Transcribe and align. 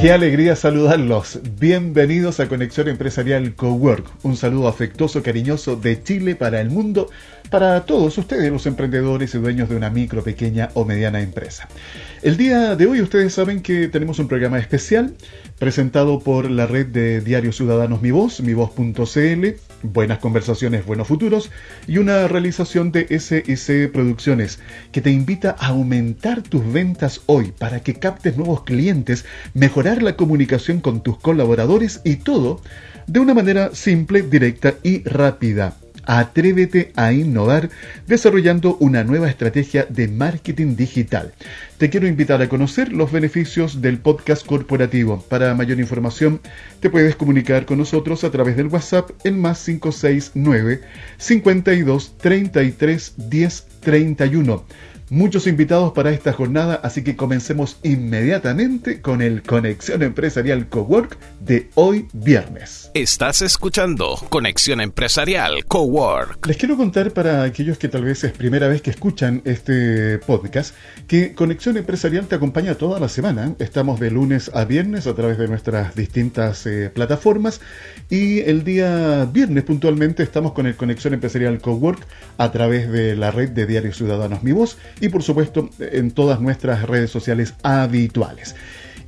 Qué 0.00 0.12
alegría 0.12 0.56
saludarlos. 0.56 1.40
Bienvenidos 1.58 2.40
a 2.40 2.48
Conexión 2.48 2.88
Empresarial 2.88 3.54
Cowork. 3.54 4.10
Un 4.22 4.34
saludo 4.34 4.66
afectuoso, 4.66 5.22
cariñoso 5.22 5.76
de 5.76 6.02
Chile 6.02 6.34
para 6.36 6.62
el 6.62 6.70
mundo, 6.70 7.10
para 7.50 7.84
todos 7.84 8.16
ustedes, 8.16 8.50
los 8.50 8.64
emprendedores 8.64 9.34
y 9.34 9.38
dueños 9.38 9.68
de 9.68 9.76
una 9.76 9.90
micro, 9.90 10.22
pequeña 10.22 10.70
o 10.72 10.86
mediana 10.86 11.20
empresa. 11.20 11.68
El 12.22 12.36
día 12.36 12.76
de 12.76 12.86
hoy 12.86 13.02
ustedes 13.02 13.34
saben 13.34 13.60
que 13.60 13.88
tenemos 13.88 14.18
un 14.20 14.28
programa 14.28 14.58
especial 14.58 15.14
presentado 15.58 16.20
por 16.20 16.50
la 16.50 16.66
red 16.66 16.86
de 16.86 17.20
Diarios 17.20 17.56
Ciudadanos 17.56 18.00
Mi 18.00 18.12
Voz, 18.12 18.40
mivoz.cl, 18.40 19.46
Buenas 19.82 20.18
Conversaciones, 20.18 20.86
Buenos 20.86 21.08
Futuros 21.08 21.50
y 21.88 21.98
una 21.98 22.28
realización 22.28 22.92
de 22.92 23.18
SIC 23.18 23.90
Producciones 23.92 24.60
que 24.92 25.00
te 25.00 25.10
invita 25.10 25.56
a 25.58 25.68
aumentar 25.68 26.42
tus 26.42 26.72
ventas 26.72 27.20
hoy 27.26 27.52
para 27.58 27.80
que 27.80 27.94
captes 27.94 28.36
nuevos 28.36 28.62
clientes, 28.62 29.24
mejorar 29.54 29.89
la 29.98 30.16
comunicación 30.16 30.80
con 30.80 31.02
tus 31.02 31.18
colaboradores 31.18 32.00
y 32.04 32.16
todo 32.16 32.60
de 33.06 33.20
una 33.20 33.34
manera 33.34 33.74
simple, 33.74 34.22
directa 34.22 34.74
y 34.82 35.02
rápida. 35.02 35.76
Atrévete 36.04 36.92
a 36.96 37.12
innovar 37.12 37.70
desarrollando 38.06 38.76
una 38.80 39.04
nueva 39.04 39.28
estrategia 39.28 39.86
de 39.88 40.08
marketing 40.08 40.74
digital. 40.74 41.32
Te 41.78 41.90
quiero 41.90 42.06
invitar 42.06 42.40
a 42.40 42.48
conocer 42.48 42.92
los 42.92 43.12
beneficios 43.12 43.80
del 43.80 43.98
podcast 43.98 44.46
corporativo. 44.46 45.22
Para 45.28 45.54
mayor 45.54 45.78
información, 45.78 46.40
te 46.80 46.90
puedes 46.90 47.16
comunicar 47.16 47.66
con 47.66 47.78
nosotros 47.78 48.24
a 48.24 48.30
través 48.30 48.56
del 48.56 48.68
WhatsApp 48.68 49.10
en 49.24 49.38
más 49.38 49.64
569 49.64 50.80
52 51.18 52.16
33 52.18 53.14
10 53.28 53.66
31 53.80 54.64
muchos 55.10 55.48
invitados 55.48 55.92
para 55.92 56.10
esta 56.10 56.32
jornada, 56.32 56.80
así 56.82 57.02
que 57.02 57.16
comencemos 57.16 57.78
inmediatamente 57.82 59.00
con 59.00 59.22
el 59.22 59.42
Conexión 59.42 60.02
Empresarial 60.02 60.68
Cowork 60.68 61.18
de 61.40 61.68
hoy 61.74 62.06
viernes. 62.12 62.90
Estás 62.94 63.42
escuchando 63.42 64.16
Conexión 64.28 64.80
Empresarial 64.80 65.64
Cowork. 65.64 66.46
Les 66.46 66.56
quiero 66.56 66.76
contar 66.76 67.12
para 67.12 67.42
aquellos 67.42 67.76
que 67.76 67.88
tal 67.88 68.04
vez 68.04 68.22
es 68.22 68.32
primera 68.32 68.68
vez 68.68 68.82
que 68.82 68.90
escuchan 68.90 69.42
este 69.44 70.18
podcast, 70.18 70.74
que 71.08 71.34
Conexión 71.34 71.76
Empresarial 71.76 72.26
te 72.26 72.36
acompaña 72.36 72.76
toda 72.76 73.00
la 73.00 73.08
semana. 73.08 73.54
Estamos 73.58 73.98
de 73.98 74.12
lunes 74.12 74.50
a 74.54 74.64
viernes 74.64 75.08
a 75.08 75.14
través 75.14 75.38
de 75.38 75.48
nuestras 75.48 75.96
distintas 75.96 76.64
eh, 76.66 76.88
plataformas 76.94 77.60
y 78.08 78.40
el 78.40 78.62
día 78.62 79.24
viernes 79.24 79.64
puntualmente 79.64 80.22
estamos 80.22 80.52
con 80.52 80.66
el 80.66 80.76
Conexión 80.76 81.14
Empresarial 81.14 81.60
Cowork 81.60 82.06
a 82.38 82.52
través 82.52 82.90
de 82.92 83.16
la 83.16 83.32
red 83.32 83.50
de 83.50 83.66
Diarios 83.66 83.96
Ciudadanos 83.96 84.44
Mi 84.44 84.52
Voz 84.52 84.78
y 85.00 85.08
por 85.08 85.22
supuesto 85.22 85.70
en 85.78 86.10
todas 86.10 86.40
nuestras 86.40 86.82
redes 86.88 87.10
sociales 87.10 87.54
habituales. 87.62 88.54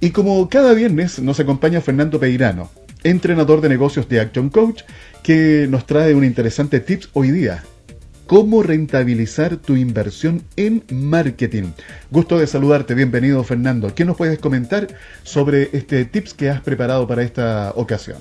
Y 0.00 0.10
como 0.10 0.48
cada 0.48 0.74
viernes 0.74 1.20
nos 1.20 1.38
acompaña 1.38 1.80
Fernando 1.80 2.18
Peirano, 2.18 2.70
entrenador 3.04 3.60
de 3.60 3.68
negocios 3.68 4.08
de 4.08 4.20
Action 4.20 4.50
Coach, 4.50 4.82
que 5.22 5.66
nos 5.68 5.86
trae 5.86 6.14
un 6.14 6.24
interesante 6.24 6.80
tips 6.80 7.10
hoy 7.12 7.30
día. 7.30 7.62
Cómo 8.26 8.62
rentabilizar 8.62 9.56
tu 9.56 9.76
inversión 9.76 10.42
en 10.56 10.82
marketing. 10.90 11.72
Gusto 12.10 12.38
de 12.38 12.46
saludarte, 12.46 12.94
bienvenido 12.94 13.44
Fernando. 13.44 13.94
¿Qué 13.94 14.04
nos 14.04 14.16
puedes 14.16 14.38
comentar 14.38 14.88
sobre 15.22 15.68
este 15.72 16.04
tips 16.04 16.32
que 16.34 16.48
has 16.48 16.60
preparado 16.62 17.06
para 17.06 17.22
esta 17.22 17.72
ocasión? 17.76 18.18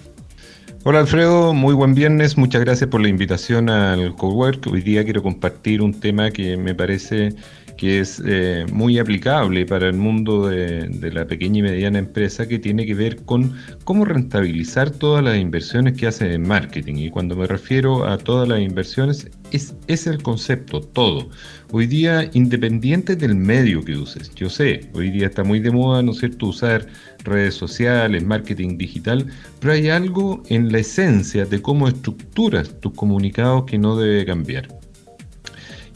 Hola 0.83 0.99
Alfredo, 0.99 1.53
muy 1.53 1.75
buen 1.75 1.93
viernes, 1.93 2.37
muchas 2.37 2.61
gracias 2.61 2.89
por 2.89 3.01
la 3.01 3.07
invitación 3.07 3.69
al 3.69 4.15
Cowork. 4.15 4.65
Hoy 4.65 4.81
día 4.81 5.03
quiero 5.03 5.21
compartir 5.21 5.79
un 5.79 5.99
tema 5.99 6.31
que 6.31 6.57
me 6.57 6.73
parece 6.73 7.35
que 7.77 7.99
es 7.99 8.21
eh, 8.25 8.65
muy 8.71 8.99
aplicable 8.99 9.65
para 9.65 9.87
el 9.87 9.95
mundo 9.95 10.47
de, 10.47 11.11
la 11.11 11.25
pequeña 11.25 11.59
y 11.59 11.61
mediana 11.63 11.99
empresa 11.99 12.47
que 12.47 12.59
tiene 12.59 12.85
que 12.85 12.93
ver 12.93 13.17
con 13.23 13.55
cómo 13.83 14.05
rentabilizar 14.05 14.91
todas 14.91 15.23
las 15.23 15.37
inversiones 15.37 15.97
que 15.97 16.07
hacen 16.07 16.31
en 16.31 16.47
marketing. 16.47 16.95
Y 16.95 17.09
cuando 17.09 17.35
me 17.35 17.47
refiero 17.47 18.05
a 18.05 18.17
todas 18.17 18.47
las 18.47 18.59
inversiones, 18.61 19.29
es, 19.51 19.75
es 19.87 20.07
el 20.07 20.21
concepto, 20.21 20.81
todo. 20.81 21.29
Hoy 21.71 21.87
día, 21.87 22.29
independiente 22.33 23.15
del 23.15 23.35
medio 23.35 23.83
que 23.83 23.95
uses, 23.95 24.33
yo 24.35 24.49
sé, 24.49 24.89
hoy 24.93 25.09
día 25.09 25.27
está 25.27 25.43
muy 25.43 25.59
de 25.59 25.71
moda, 25.71 26.01
¿no 26.01 26.11
es 26.11 26.19
cierto?, 26.19 26.47
usar 26.47 26.87
redes 27.23 27.55
sociales, 27.55 28.23
marketing 28.23 28.77
digital, 28.77 29.25
pero 29.59 29.73
hay 29.73 29.89
algo 29.89 30.43
en 30.49 30.71
la 30.71 30.79
esencia 30.79 31.45
de 31.45 31.61
cómo 31.61 31.87
estructuras 31.87 32.79
tus 32.79 32.93
comunicados 32.93 33.65
que 33.65 33.77
no 33.77 33.95
debe 33.95 34.25
cambiar. 34.25 34.67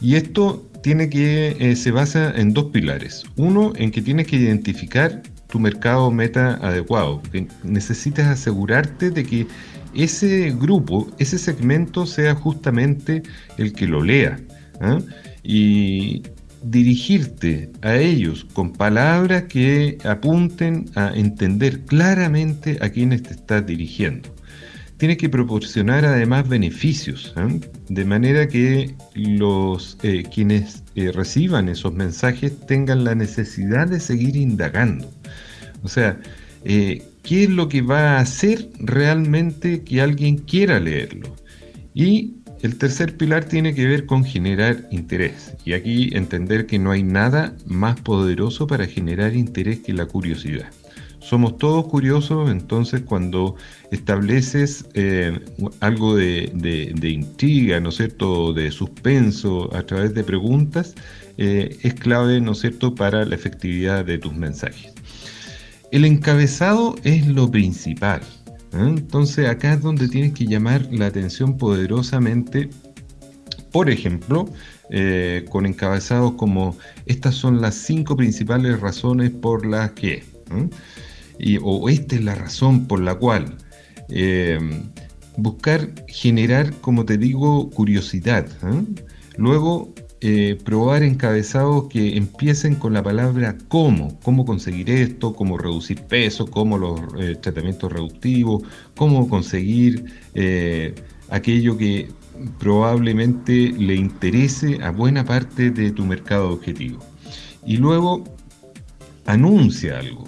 Y 0.00 0.16
esto 0.16 0.65
tiene 0.86 1.10
que, 1.10 1.56
eh, 1.58 1.74
se 1.74 1.90
basa 1.90 2.32
en 2.36 2.54
dos 2.54 2.66
pilares. 2.66 3.24
Uno, 3.34 3.72
en 3.74 3.90
que 3.90 4.00
tienes 4.00 4.28
que 4.28 4.36
identificar 4.36 5.20
tu 5.48 5.58
mercado 5.58 6.12
meta 6.12 6.60
adecuado. 6.62 7.20
necesitas 7.64 8.28
asegurarte 8.28 9.10
de 9.10 9.24
que 9.24 9.48
ese 9.96 10.54
grupo, 10.56 11.10
ese 11.18 11.38
segmento 11.38 12.06
sea 12.06 12.36
justamente 12.36 13.24
el 13.58 13.72
que 13.72 13.88
lo 13.88 14.00
lea. 14.00 14.38
¿ah? 14.80 15.00
Y 15.42 16.22
dirigirte 16.62 17.72
a 17.82 17.96
ellos 17.96 18.46
con 18.52 18.72
palabras 18.72 19.42
que 19.48 19.98
apunten 20.04 20.88
a 20.94 21.10
entender 21.16 21.80
claramente 21.80 22.78
a 22.80 22.90
quienes 22.90 23.24
te 23.24 23.32
estás 23.34 23.66
dirigiendo 23.66 24.35
tiene 24.96 25.16
que 25.16 25.28
proporcionar 25.28 26.04
además 26.04 26.48
beneficios, 26.48 27.34
¿eh? 27.36 27.60
de 27.88 28.04
manera 28.04 28.48
que 28.48 28.94
los 29.14 29.98
eh, 30.02 30.24
quienes 30.32 30.82
eh, 30.94 31.12
reciban 31.12 31.68
esos 31.68 31.92
mensajes 31.92 32.58
tengan 32.66 33.04
la 33.04 33.14
necesidad 33.14 33.88
de 33.88 34.00
seguir 34.00 34.36
indagando. 34.36 35.10
O 35.82 35.88
sea, 35.88 36.18
¿qué 36.64 37.02
es 37.22 37.50
lo 37.50 37.68
que 37.68 37.82
va 37.82 38.16
a 38.16 38.20
hacer 38.20 38.70
realmente 38.78 39.82
que 39.82 40.00
alguien 40.00 40.38
quiera 40.38 40.80
leerlo? 40.80 41.36
Y 41.94 42.34
el 42.62 42.76
tercer 42.76 43.16
pilar 43.16 43.44
tiene 43.44 43.74
que 43.74 43.86
ver 43.86 44.06
con 44.06 44.24
generar 44.24 44.88
interés. 44.90 45.54
Y 45.64 45.74
aquí 45.74 46.10
entender 46.12 46.66
que 46.66 46.78
no 46.78 46.90
hay 46.90 47.02
nada 47.02 47.54
más 47.66 48.00
poderoso 48.00 48.66
para 48.66 48.86
generar 48.86 49.36
interés 49.36 49.80
que 49.80 49.92
la 49.92 50.06
curiosidad. 50.06 50.70
Somos 51.28 51.58
todos 51.58 51.88
curiosos, 51.88 52.48
entonces 52.48 53.00
cuando 53.00 53.56
estableces 53.90 54.84
eh, 54.94 55.36
algo 55.80 56.14
de, 56.14 56.52
intriga, 57.02 57.80
¿no 57.80 57.88
es 57.88 57.96
cierto?, 57.96 58.52
de 58.52 58.70
suspenso 58.70 59.74
a 59.74 59.82
través 59.82 60.14
de 60.14 60.22
preguntas, 60.22 60.94
eh, 61.36 61.78
es 61.82 61.94
clave, 61.94 62.40
¿no 62.40 62.52
es 62.52 62.60
cierto?, 62.60 62.94
para 62.94 63.24
la 63.24 63.34
efectividad 63.34 64.04
de 64.04 64.18
tus 64.18 64.36
mensajes. 64.36 64.92
El 65.90 66.04
encabezado 66.04 66.94
es 67.02 67.26
lo 67.26 67.50
principal. 67.50 68.20
¿eh? 68.72 68.76
Entonces 68.78 69.48
acá 69.48 69.72
es 69.72 69.82
donde 69.82 70.06
tienes 70.06 70.32
que 70.32 70.46
llamar 70.46 70.86
la 70.92 71.06
atención 71.06 71.58
poderosamente, 71.58 72.70
por 73.72 73.90
ejemplo, 73.90 74.48
con 75.50 75.66
encabezados 75.66 76.34
como 76.34 76.78
estas 77.06 77.34
son 77.34 77.60
las 77.60 77.74
cinco 77.74 78.16
principales 78.16 78.78
razones 78.78 79.32
por 79.32 79.66
las 79.66 79.90
que 79.90 80.22
o 81.62 81.88
esta 81.88 82.16
es 82.16 82.24
la 82.24 82.34
razón 82.34 82.86
por 82.86 83.00
la 83.00 83.14
cual. 83.14 83.56
Eh, 84.08 84.58
buscar 85.36 85.90
generar, 86.08 86.72
como 86.80 87.04
te 87.04 87.18
digo, 87.18 87.70
curiosidad. 87.70 88.46
¿eh? 88.62 88.84
Luego, 89.36 89.92
eh, 90.20 90.58
probar 90.64 91.02
encabezados 91.02 91.88
que 91.88 92.16
empiecen 92.16 92.76
con 92.76 92.94
la 92.94 93.02
palabra 93.02 93.56
cómo, 93.68 94.18
cómo 94.22 94.44
conseguir 94.46 94.90
esto, 94.90 95.34
cómo 95.34 95.58
reducir 95.58 96.02
peso, 96.02 96.46
cómo 96.46 96.78
los 96.78 97.00
tratamientos 97.42 97.92
reductivos, 97.92 98.62
cómo 98.96 99.28
conseguir 99.28 100.06
aquello 101.28 101.76
que 101.76 102.08
probablemente 102.58 103.72
le 103.72 103.94
interese 103.94 104.78
a 104.82 104.90
buena 104.90 105.24
parte 105.24 105.70
de 105.70 105.90
tu 105.90 106.04
mercado 106.06 106.50
objetivo. 106.50 106.98
Y 107.66 107.76
luego, 107.76 108.24
anuncia 109.26 109.98
algo. 109.98 110.25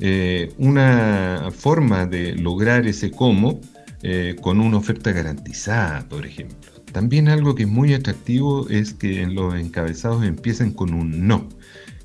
Eh, 0.00 0.52
una 0.58 1.50
forma 1.52 2.06
de 2.06 2.34
lograr 2.34 2.86
ese 2.86 3.10
cómo 3.10 3.60
eh, 4.02 4.36
con 4.40 4.60
una 4.60 4.76
oferta 4.76 5.10
garantizada, 5.10 6.08
por 6.08 6.24
ejemplo. 6.24 6.70
También 6.92 7.28
algo 7.28 7.54
que 7.54 7.64
es 7.64 7.68
muy 7.68 7.92
atractivo 7.94 8.68
es 8.68 8.94
que 8.94 9.26
los 9.26 9.54
encabezados 9.54 10.24
empiecen 10.24 10.72
con 10.72 10.94
un 10.94 11.26
no. 11.26 11.48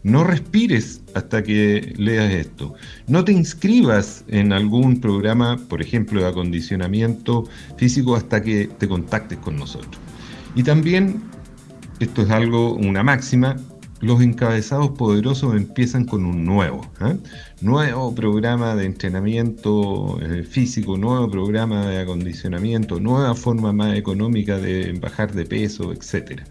No 0.01 0.23
respires 0.25 1.01
hasta 1.13 1.43
que 1.43 1.93
leas 1.97 2.33
esto. 2.33 2.73
No 3.07 3.23
te 3.23 3.31
inscribas 3.31 4.25
en 4.27 4.51
algún 4.51 4.99
programa, 4.99 5.57
por 5.69 5.81
ejemplo, 5.81 6.19
de 6.21 6.27
acondicionamiento 6.27 7.45
físico 7.77 8.15
hasta 8.15 8.41
que 8.41 8.67
te 8.67 8.87
contactes 8.87 9.37
con 9.37 9.55
nosotros. 9.55 10.01
Y 10.55 10.63
también, 10.63 11.21
esto 11.99 12.23
es 12.23 12.29
algo, 12.31 12.73
una 12.73 13.01
máxima, 13.01 13.55
los 14.03 14.21
encabezados 14.21 14.89
poderosos 14.91 15.55
empiezan 15.55 16.05
con 16.05 16.25
un 16.25 16.43
nuevo, 16.43 16.85
¿eh? 17.01 17.17
nuevo 17.61 18.13
programa 18.13 18.75
de 18.75 18.85
entrenamiento 18.85 20.19
eh, 20.21 20.43
físico, 20.43 20.97
nuevo 20.97 21.29
programa 21.31 21.87
de 21.87 21.99
acondicionamiento, 22.01 22.99
nueva 22.99 23.33
forma 23.33 23.71
más 23.71 23.95
económica 23.95 24.57
de 24.57 24.91
bajar 24.99 25.33
de 25.33 25.45
peso, 25.45 25.93
etc. 25.93 26.41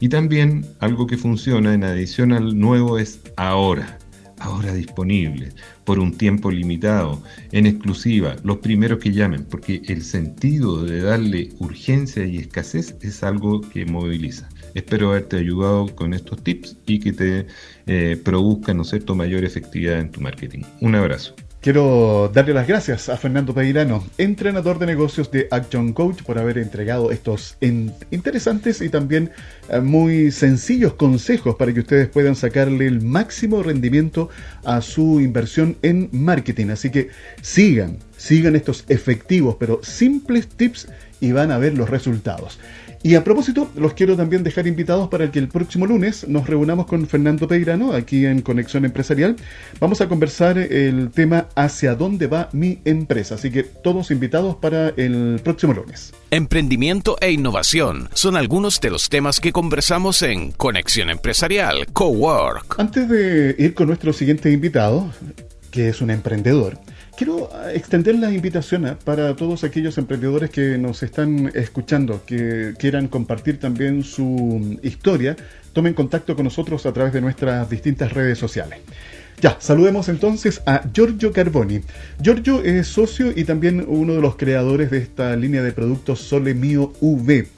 Y 0.00 0.10
también 0.10 0.66
algo 0.80 1.06
que 1.06 1.16
funciona 1.16 1.72
en 1.72 1.82
adición 1.82 2.32
al 2.32 2.58
nuevo 2.58 2.98
es 2.98 3.20
ahora. 3.36 3.98
ahora 4.40 4.72
disponibles 4.72 5.54
por 5.84 5.98
un 5.98 6.12
tiempo 6.12 6.50
limitado, 6.50 7.22
en 7.50 7.66
exclusiva, 7.66 8.36
los 8.44 8.58
primeros 8.58 8.98
que 8.98 9.12
llamen, 9.12 9.44
porque 9.44 9.80
el 9.86 10.04
sentido 10.04 10.84
de 10.84 11.00
darle 11.00 11.48
urgencia 11.58 12.24
y 12.26 12.36
escasez 12.36 12.94
es 13.00 13.22
algo 13.22 13.62
que 13.62 13.86
moviliza. 13.86 14.48
Espero 14.78 15.10
haberte 15.10 15.36
ayudado 15.38 15.92
con 15.96 16.14
estos 16.14 16.40
tips 16.40 16.76
y 16.86 17.00
que 17.00 17.12
te 17.12 17.46
eh, 17.88 18.16
produzcan 18.22 18.76
¿no 18.76 18.84
cierto? 18.84 19.16
mayor 19.16 19.44
efectividad 19.44 19.98
en 19.98 20.12
tu 20.12 20.20
marketing. 20.20 20.60
Un 20.80 20.94
abrazo. 20.94 21.34
Quiero 21.60 22.30
darle 22.32 22.54
las 22.54 22.68
gracias 22.68 23.08
a 23.08 23.16
Fernando 23.16 23.52
Peirano, 23.52 24.06
entrenador 24.18 24.78
de 24.78 24.86
negocios 24.86 25.32
de 25.32 25.48
Action 25.50 25.92
Coach, 25.92 26.22
por 26.22 26.38
haber 26.38 26.58
entregado 26.58 27.10
estos 27.10 27.56
interesantes 27.60 28.80
y 28.80 28.88
también 28.88 29.32
eh, 29.68 29.80
muy 29.80 30.30
sencillos 30.30 30.94
consejos 30.94 31.56
para 31.56 31.74
que 31.74 31.80
ustedes 31.80 32.08
puedan 32.08 32.36
sacarle 32.36 32.86
el 32.86 33.02
máximo 33.02 33.64
rendimiento 33.64 34.30
a 34.62 34.80
su 34.80 35.20
inversión 35.20 35.76
en 35.82 36.08
marketing. 36.12 36.68
Así 36.68 36.90
que 36.90 37.08
sigan, 37.42 37.98
sigan 38.16 38.54
estos 38.54 38.84
efectivos 38.88 39.56
pero 39.58 39.80
simples 39.82 40.46
tips 40.46 40.86
y 41.20 41.32
van 41.32 41.50
a 41.50 41.58
ver 41.58 41.76
los 41.76 41.90
resultados. 41.90 42.60
Y 43.02 43.14
a 43.14 43.22
propósito, 43.22 43.70
los 43.76 43.94
quiero 43.94 44.16
también 44.16 44.42
dejar 44.42 44.66
invitados 44.66 45.08
para 45.08 45.30
que 45.30 45.38
el 45.38 45.48
próximo 45.48 45.86
lunes 45.86 46.26
nos 46.26 46.48
reunamos 46.48 46.86
con 46.86 47.06
Fernando 47.06 47.46
Peirano 47.46 47.92
aquí 47.92 48.26
en 48.26 48.42
Conexión 48.42 48.84
Empresarial. 48.84 49.36
Vamos 49.78 50.00
a 50.00 50.08
conversar 50.08 50.58
el 50.58 51.10
tema 51.10 51.46
hacia 51.54 51.94
dónde 51.94 52.26
va 52.26 52.48
mi 52.52 52.80
empresa. 52.84 53.36
Así 53.36 53.50
que 53.50 53.62
todos 53.62 54.10
invitados 54.10 54.56
para 54.56 54.88
el 54.96 55.40
próximo 55.44 55.74
lunes. 55.74 56.12
Emprendimiento 56.30 57.16
e 57.20 57.30
innovación 57.30 58.08
son 58.14 58.36
algunos 58.36 58.80
de 58.80 58.90
los 58.90 59.08
temas 59.08 59.38
que 59.38 59.52
conversamos 59.52 60.22
en 60.22 60.50
Conexión 60.50 61.08
Empresarial 61.08 61.86
Cowork. 61.92 62.80
Antes 62.80 63.08
de 63.08 63.54
ir 63.58 63.74
con 63.74 63.86
nuestro 63.86 64.12
siguiente 64.12 64.50
invitado, 64.50 65.10
que 65.70 65.88
es 65.88 66.00
un 66.00 66.10
emprendedor, 66.10 66.78
Quiero 67.18 67.50
ah, 67.52 67.72
extender 67.74 68.14
la 68.14 68.32
invitación 68.32 68.96
para 69.04 69.34
todos 69.34 69.64
aquellos 69.64 69.98
emprendedores 69.98 70.50
que 70.50 70.78
nos 70.78 71.02
están 71.02 71.50
escuchando, 71.52 72.22
que 72.24 72.74
quieran 72.78 73.08
compartir 73.08 73.58
también 73.58 74.04
su 74.04 74.22
mm, 74.22 74.86
historia, 74.86 75.36
tomen 75.72 75.94
contacto 75.94 76.36
con 76.36 76.44
nosotros 76.44 76.86
a 76.86 76.92
través 76.92 77.12
de 77.12 77.20
nuestras 77.20 77.68
distintas 77.68 78.12
redes 78.12 78.38
sociales. 78.38 78.78
Ya, 79.40 79.56
saludemos 79.58 80.08
entonces 80.08 80.62
a 80.64 80.84
Giorgio 80.94 81.32
Carboni. 81.32 81.80
Giorgio 82.22 82.62
es 82.62 82.86
socio 82.86 83.32
y 83.34 83.42
también 83.42 83.84
uno 83.88 84.14
de 84.14 84.20
los 84.20 84.36
creadores 84.36 84.92
de 84.92 84.98
esta 84.98 85.34
línea 85.34 85.64
de 85.64 85.72
productos 85.72 86.20
Sole 86.20 86.54
Mío 86.54 86.92
V. 87.00 87.48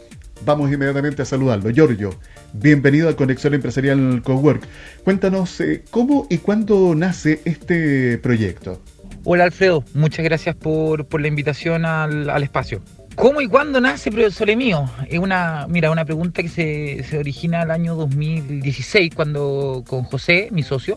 Vamos 0.47 0.73
inmediatamente 0.73 1.21
a 1.21 1.27
saludarlo. 1.27 1.69
Giorgio, 1.69 2.15
bienvenido 2.55 3.11
a 3.11 3.17
Conexión 3.17 3.53
Empresarial 3.53 4.23
Cowork. 4.23 4.63
Cuéntanos 5.05 5.61
eh, 5.61 5.83
cómo 5.91 6.27
y 6.31 6.39
cuándo 6.39 6.95
nace 6.95 7.43
este 7.45 8.17
proyecto. 8.17 8.81
Hola 9.23 9.45
Alfredo, 9.45 9.85
muchas 9.93 10.25
gracias 10.25 10.57
por, 10.57 11.21
la 11.21 11.29
invitación 11.29 11.85
al, 11.85 12.43
espacio. 12.43 12.81
¿Cómo 13.17 13.43
y 13.43 13.49
cuándo 13.49 13.79
nace 13.79 14.31
Sole 14.31 14.57
Mío? 14.57 14.91
Es 15.09 15.19
una, 15.19 15.67
mira, 15.69 15.91
una 15.91 16.07
pregunta 16.07 16.43
que 16.43 16.49
se, 16.49 17.19
origina 17.19 17.63
el 17.63 17.71
año 17.71 17.95
2016, 17.97 19.15
cuando 19.15 19.85
con 19.87 20.05
José, 20.05 20.49
mi 20.53 20.63
socio, 20.63 20.97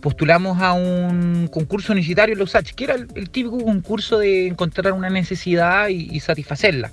postulamos 0.00 0.62
a 0.62 0.72
un 0.72 1.48
concurso 1.48 1.92
universitario 1.92 2.32
en 2.32 2.38
los 2.38 2.54
H, 2.54 2.72
que 2.74 2.84
era 2.84 2.94
el, 2.94 3.28
típico 3.28 3.58
concurso 3.58 4.18
de 4.18 4.46
encontrar 4.46 4.94
una 4.94 5.10
necesidad 5.10 5.88
y, 5.88 6.18
satisfacerla. 6.20 6.90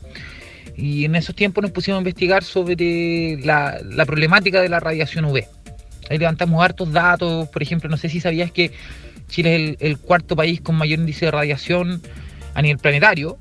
Y 0.75 1.05
en 1.05 1.15
esos 1.15 1.35
tiempos 1.35 1.61
nos 1.61 1.71
pusimos 1.71 1.99
a 1.99 2.01
investigar 2.01 2.43
sobre 2.43 3.37
la, 3.37 3.79
la 3.81 4.05
problemática 4.05 4.59
de 4.59 4.67
la 4.67 4.81
radiación 4.81 5.23
UV. 5.23 5.45
Ahí 6.09 6.17
levantamos 6.17 6.61
hartos 6.61 6.91
datos, 6.91 7.47
por 7.47 7.63
ejemplo, 7.63 7.89
no 7.89 7.95
sé 7.95 8.09
si 8.09 8.19
sabías 8.19 8.51
que 8.51 8.71
Chile 9.27 9.77
es 9.79 9.91
el, 9.91 9.97
cuarto 9.97 10.35
país 10.35 10.61
con 10.61 10.75
mayor 10.75 10.99
índice 10.99 11.25
de 11.25 11.31
radiación 11.31 12.01
a 12.53 12.61
nivel 12.61 12.77
planetario, 12.77 13.37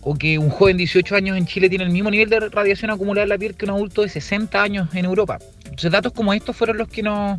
o 0.00 0.14
que 0.14 0.38
un 0.38 0.50
joven 0.50 0.76
de 0.76 0.82
18 0.82 1.16
años 1.16 1.36
en 1.36 1.46
Chile 1.46 1.68
tiene 1.68 1.84
el 1.84 1.90
mismo 1.90 2.10
nivel 2.10 2.28
de 2.28 2.40
radiación 2.40 2.90
acumulada 2.90 3.22
en 3.24 3.30
la 3.30 3.38
piel 3.38 3.54
que 3.54 3.64
un 3.64 3.72
adulto 3.72 4.02
de 4.02 4.08
60 4.08 4.62
años 4.62 4.88
en 4.94 5.06
Europa. 5.06 5.38
Entonces 5.64 5.90
datos 5.90 6.12
como 6.12 6.32
estos 6.34 6.54
fueron 6.54 6.76
los 6.76 6.88
que 6.88 7.02
nos, 7.02 7.38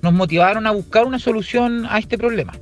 nos 0.00 0.12
motivaron 0.12 0.66
a 0.66 0.70
buscar 0.70 1.04
una 1.04 1.18
solución 1.18 1.86
a 1.88 1.98
este 1.98 2.18
problema. 2.18 2.54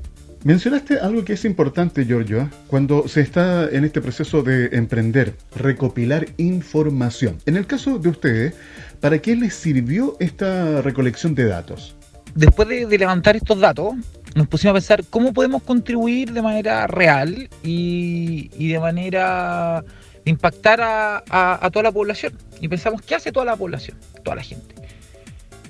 Mencionaste 0.43 0.99
algo 0.99 1.23
que 1.23 1.35
es 1.35 1.45
importante, 1.45 2.07
Giorgio, 2.07 2.43
¿eh? 2.43 2.49
cuando 2.67 3.07
se 3.09 3.21
está 3.21 3.69
en 3.69 3.85
este 3.85 4.01
proceso 4.01 4.43
de 4.43 4.71
emprender, 4.73 5.35
recopilar 5.55 6.29
información. 6.39 7.37
En 7.45 7.57
el 7.57 7.67
caso 7.67 7.99
de 7.99 8.09
ustedes, 8.09 8.55
¿para 9.01 9.19
qué 9.19 9.37
les 9.37 9.53
sirvió 9.53 10.17
esta 10.19 10.81
recolección 10.81 11.35
de 11.35 11.45
datos? 11.45 11.95
Después 12.35 12.69
de, 12.69 12.87
de 12.87 12.99
levantar 12.99 13.37
estos 13.37 13.61
datos, 13.61 13.95
nos 14.35 14.47
pusimos 14.49 14.73
a 14.73 14.75
pensar 14.75 15.05
cómo 15.09 15.33
podemos 15.33 15.63
contribuir 15.63 16.33
de 16.33 16.43
manera 16.43 16.87
real 16.87 17.49
y, 17.63 18.69
de 18.69 18.79
manera 18.79 19.85
impactar 20.25 20.81
a, 20.83 21.71
toda 21.73 21.85
la 21.85 21.93
población. 21.93 22.35
Y 22.61 22.69
pensamos, 22.69 23.03
¿qué 23.03 23.15
hace 23.15 23.33
toda 23.33 23.47
la 23.47 23.57
población? 23.57 23.97
Toda 24.23 24.37
la 24.37 24.43
gente. 24.43 24.75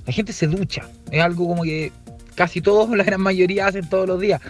La 0.06 0.12
gente 0.12 0.32
se 0.32 0.46
ducha. 0.46 0.88
Es 1.10 1.22
algo 1.22 1.48
como 1.48 1.62
que 1.62 1.92
casi 2.34 2.60
todos, 2.60 2.90
la 2.96 3.04
gran 3.04 3.20
mayoría, 3.20 3.66
hacen 3.66 3.88
todos 3.88 4.06
los 4.06 4.20
días. 4.20 4.40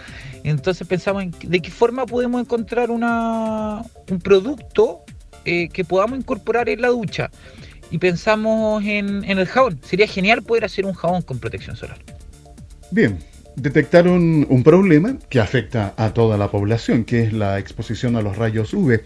Entonces 0.43 0.87
pensamos 0.87 1.23
en 1.23 1.33
de 1.43 1.61
qué 1.61 1.69
forma 1.69 2.05
podemos 2.05 2.41
encontrar 2.41 2.89
una, 2.89 3.83
un 4.09 4.19
producto 4.19 5.03
eh, 5.45 5.69
que 5.69 5.85
podamos 5.85 6.19
incorporar 6.19 6.67
en 6.69 6.81
la 6.81 6.89
ducha. 6.89 7.29
Y 7.91 7.97
pensamos 7.97 8.83
en, 8.85 9.23
en 9.25 9.37
el 9.37 9.47
jabón. 9.47 9.79
Sería 9.83 10.07
genial 10.07 10.41
poder 10.41 10.65
hacer 10.65 10.85
un 10.85 10.93
jabón 10.93 11.21
con 11.21 11.39
protección 11.39 11.75
solar. 11.75 11.97
Bien, 12.89 13.19
detectaron 13.55 14.45
un 14.49 14.63
problema 14.63 15.17
que 15.29 15.39
afecta 15.39 15.93
a 15.97 16.13
toda 16.13 16.37
la 16.37 16.49
población, 16.49 17.03
que 17.03 17.23
es 17.23 17.33
la 17.33 17.59
exposición 17.59 18.15
a 18.15 18.21
los 18.21 18.37
rayos 18.37 18.73
UV. 18.73 19.01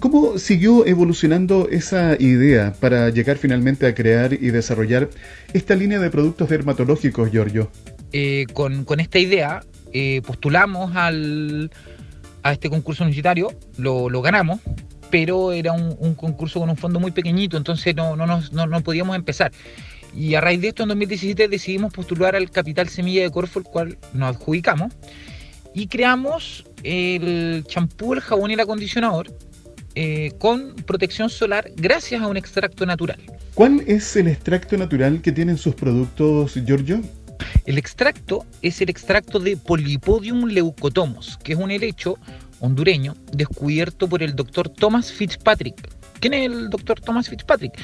¿Cómo 0.00 0.38
siguió 0.38 0.86
evolucionando 0.86 1.68
esa 1.70 2.16
idea 2.18 2.72
para 2.80 3.10
llegar 3.10 3.36
finalmente 3.36 3.86
a 3.86 3.94
crear 3.94 4.32
y 4.32 4.50
desarrollar 4.50 5.10
esta 5.52 5.74
línea 5.74 5.98
de 5.98 6.10
productos 6.10 6.48
dermatológicos, 6.48 7.30
Giorgio? 7.30 7.70
Eh, 8.12 8.46
con, 8.52 9.00
esta 9.00 9.18
idea 9.18 9.62
eh, 9.92 10.22
postulamos 10.26 10.94
al, 10.96 11.70
a 12.42 12.52
este 12.52 12.68
concurso 12.70 13.04
universitario, 13.04 13.52
lo, 13.76 14.08
ganamos, 14.22 14.60
pero 15.10 15.52
era 15.52 15.72
un, 15.72 16.14
concurso 16.14 16.60
con 16.60 16.70
un 16.70 16.76
fondo 16.76 16.98
muy 16.98 17.10
pequeñito, 17.10 17.56
entonces 17.56 17.94
no, 17.94 18.16
no, 18.16 18.26
no, 18.26 18.66
no 18.66 18.80
podíamos 18.82 19.16
empezar. 19.16 19.52
Y 20.14 20.34
a 20.34 20.40
raíz 20.40 20.60
de 20.60 20.68
esto, 20.68 20.82
en 20.82 20.90
2017 20.90 21.48
decidimos 21.48 21.92
postular 21.92 22.36
al 22.36 22.50
Capital 22.50 22.88
Semilla 22.88 23.22
de 23.22 23.30
Corfo, 23.30 23.58
el 23.58 23.64
cual 23.64 23.98
nos 24.12 24.36
adjudicamos, 24.36 24.92
y 25.74 25.86
creamos 25.86 26.64
el 26.82 27.64
champú, 27.66 28.12
el 28.12 28.20
jabón 28.20 28.50
y 28.50 28.54
el 28.54 28.60
acondicionador 28.60 29.34
eh, 29.94 30.32
con 30.38 30.74
protección 30.86 31.28
solar 31.28 31.70
gracias 31.76 32.22
a 32.22 32.26
un 32.26 32.36
extracto 32.36 32.86
natural. 32.86 33.20
¿Cuál 33.54 33.82
es 33.86 34.16
el 34.16 34.28
extracto 34.28 34.76
natural 34.76 35.20
que 35.20 35.32
tienen 35.32 35.58
sus 35.58 35.74
productos, 35.74 36.54
Giorgio? 36.64 37.02
El 37.66 37.78
extracto 37.78 38.46
es 38.62 38.80
el 38.80 38.88
extracto 38.88 39.38
de 39.38 39.56
Polypodium 39.56 40.46
leucotomos, 40.46 41.38
que 41.42 41.52
es 41.52 41.58
un 41.58 41.70
helecho 41.70 42.16
hondureño 42.60 43.14
descubierto 43.32 44.08
por 44.08 44.22
el 44.22 44.34
doctor 44.34 44.68
Thomas 44.68 45.12
Fitzpatrick. 45.12 45.76
¿Quién 46.20 46.34
es 46.34 46.46
el 46.46 46.70
doctor 46.70 47.00
Thomas 47.00 47.28
Fitzpatrick? 47.28 47.78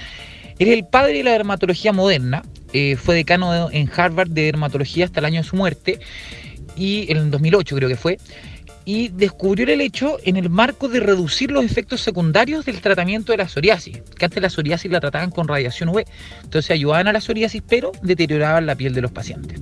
Él 0.58 0.68
es 0.68 0.74
el 0.74 0.86
padre 0.86 1.14
de 1.14 1.24
la 1.24 1.32
dermatología 1.32 1.92
moderna, 1.92 2.42
eh, 2.72 2.96
fue 2.96 3.14
decano 3.14 3.70
en 3.70 3.90
Harvard 3.94 4.30
de 4.30 4.42
dermatología 4.42 5.04
hasta 5.04 5.20
el 5.20 5.26
año 5.26 5.42
de 5.42 5.48
su 5.48 5.56
muerte, 5.56 6.00
y 6.76 7.10
en 7.10 7.16
el 7.18 7.30
2008 7.30 7.76
creo 7.76 7.88
que 7.88 7.96
fue, 7.96 8.18
y 8.84 9.08
descubrió 9.08 9.68
el 9.68 9.82
hecho 9.82 10.16
en 10.24 10.36
el 10.36 10.48
marco 10.48 10.88
de 10.88 11.00
reducir 11.00 11.50
los 11.50 11.62
efectos 11.62 12.00
secundarios 12.00 12.64
del 12.64 12.80
tratamiento 12.80 13.32
de 13.32 13.38
la 13.38 13.46
psoriasis, 13.46 14.00
que 14.16 14.24
antes 14.24 14.42
la 14.42 14.48
psoriasis 14.48 14.90
la 14.90 14.98
trataban 14.98 15.30
con 15.30 15.46
radiación 15.46 15.90
UV, 15.90 16.04
entonces 16.42 16.70
ayudaban 16.70 17.06
a 17.06 17.12
la 17.12 17.20
psoriasis 17.20 17.62
pero 17.68 17.92
deterioraban 18.02 18.64
la 18.64 18.76
piel 18.76 18.94
de 18.94 19.02
los 19.02 19.12
pacientes. 19.12 19.60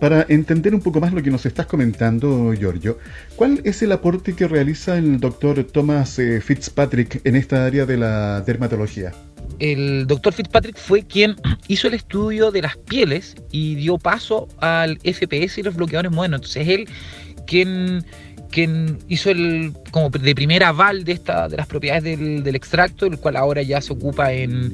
Para 0.00 0.26
entender 0.28 0.74
un 0.74 0.80
poco 0.80 0.98
más 0.98 1.12
lo 1.12 1.22
que 1.22 1.30
nos 1.30 1.46
estás 1.46 1.66
comentando, 1.66 2.52
Giorgio, 2.54 2.98
¿cuál 3.36 3.60
es 3.64 3.82
el 3.82 3.92
aporte 3.92 4.34
que 4.34 4.48
realiza 4.48 4.96
el 4.96 5.20
doctor 5.20 5.62
Thomas 5.62 6.18
eh, 6.18 6.40
Fitzpatrick 6.40 7.20
en 7.24 7.36
esta 7.36 7.66
área 7.66 7.86
de 7.86 7.98
la 7.98 8.40
dermatología? 8.40 9.12
El 9.60 10.06
doctor 10.06 10.32
Fitzpatrick 10.32 10.76
fue 10.76 11.02
quien 11.02 11.36
hizo 11.68 11.86
el 11.86 11.94
estudio 11.94 12.50
de 12.50 12.62
las 12.62 12.76
pieles 12.76 13.36
y 13.52 13.76
dio 13.76 13.98
paso 13.98 14.48
al 14.58 14.98
FPS 14.98 15.58
y 15.58 15.62
los 15.62 15.76
bloqueadores 15.76 16.10
modernos. 16.10 16.40
Entonces 16.40 16.68
él 16.68 16.88
quien, 17.46 18.04
quien 18.50 18.98
hizo 19.08 19.30
el 19.30 19.74
como 19.90 20.08
de 20.08 20.34
primera 20.34 20.68
aval 20.68 21.04
de 21.04 21.12
esta 21.12 21.48
de 21.48 21.56
las 21.56 21.66
propiedades 21.66 22.04
del, 22.04 22.54
extracto, 22.54 23.06
el 23.06 23.18
cual 23.18 23.36
ahora 23.36 23.62
ya 23.62 23.80
se 23.80 23.92
ocupa 23.92 24.32
en, 24.32 24.72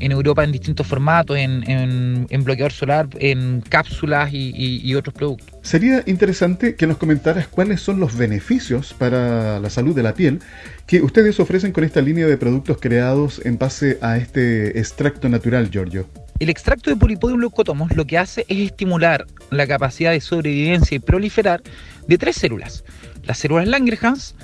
Europa 0.00 0.44
en 0.44 0.52
distintos 0.52 0.86
formatos, 0.86 1.36
en, 1.36 2.44
bloqueador 2.44 2.72
solar, 2.72 3.08
en 3.18 3.60
cápsulas 3.60 4.30
y 4.32 4.94
otros 4.94 5.14
productos. 5.14 5.48
Sería 5.62 6.02
interesante 6.06 6.76
que 6.76 6.86
nos 6.86 6.96
comentaras 6.96 7.48
cuáles 7.48 7.82
son 7.82 8.00
los 8.00 8.16
beneficios 8.16 8.94
para 8.94 9.58
la 9.60 9.68
salud 9.68 9.94
de 9.94 10.02
la 10.02 10.14
piel 10.14 10.40
que 10.88 11.02
ustedes 11.02 11.38
ofrecen 11.38 11.70
con 11.70 11.84
esta 11.84 12.00
línea 12.00 12.26
de 12.26 12.38
productos 12.38 12.78
creados 12.80 13.42
en 13.44 13.58
base 13.58 13.98
a 14.00 14.16
este 14.16 14.78
extracto 14.78 15.28
natural, 15.28 15.70
Giorgio. 15.70 16.08
El 16.38 16.48
extracto 16.48 16.88
de 16.88 16.96
polipodium 16.96 17.40
leucotomos 17.40 17.94
lo 17.94 18.06
que 18.06 18.16
hace 18.16 18.46
es 18.48 18.58
estimular 18.58 19.26
la 19.50 19.66
capacidad 19.66 20.12
de 20.12 20.22
sobrevivencia 20.22 20.96
y 20.96 20.98
proliferar 20.98 21.62
de 22.06 22.16
tres 22.16 22.36
células. 22.36 22.84
Las 23.24 23.36
células 23.36 23.68
Langerhans, 23.68 24.34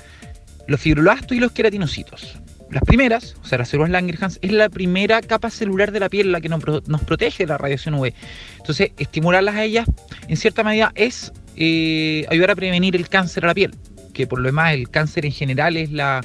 los 0.67 0.79
fibroblastos 0.79 1.35
y 1.35 1.39
los 1.39 1.51
queratinocitos. 1.51 2.37
Las 2.69 2.83
primeras, 2.83 3.35
o 3.41 3.45
sea, 3.47 3.57
las 3.57 3.69
células 3.69 3.89
Langerhans, 3.89 4.37
es 4.43 4.51
la 4.51 4.69
primera 4.69 5.21
capa 5.21 5.49
celular 5.49 5.91
de 5.91 5.99
la 5.99 6.09
piel 6.09 6.31
la 6.31 6.41
que 6.41 6.49
nos, 6.49 6.61
protege 7.07 7.45
de 7.45 7.47
la 7.47 7.57
radiación 7.57 7.95
UV. 7.95 8.13
Entonces, 8.57 8.91
estimularlas 8.99 9.55
a 9.55 9.63
ellas, 9.63 9.87
en 10.27 10.37
cierta 10.37 10.63
medida, 10.63 10.91
es 10.93 11.33
eh, 11.55 12.23
ayudar 12.29 12.51
a 12.51 12.55
prevenir 12.55 12.95
el 12.95 13.09
cáncer 13.09 13.45
a 13.45 13.47
la 13.47 13.55
piel, 13.55 13.71
que 14.15 14.25
por 14.25 14.39
lo 14.39 14.47
demás 14.47 14.73
el 14.73 14.89
cáncer 14.89 15.25
en 15.25 15.33
general 15.33 15.77
es 15.77 15.91
la 15.91 16.21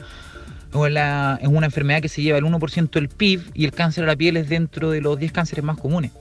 es 0.72 1.48
una 1.48 1.66
enfermedad 1.66 2.00
que 2.00 2.08
se 2.08 2.22
lleva 2.22 2.38
el 2.38 2.44
1% 2.44 2.90
del 2.90 3.08
PIB 3.08 3.42
y 3.54 3.64
el 3.64 3.72
cáncer 3.72 4.04
a 4.04 4.06
la 4.06 4.16
piel 4.16 4.36
es 4.36 4.48
dentro 4.48 4.90
de 4.90 5.00
los 5.00 5.18
10 5.18 5.32
cánceres 5.32 5.64
más 5.64 5.76
comunes. 5.76 6.12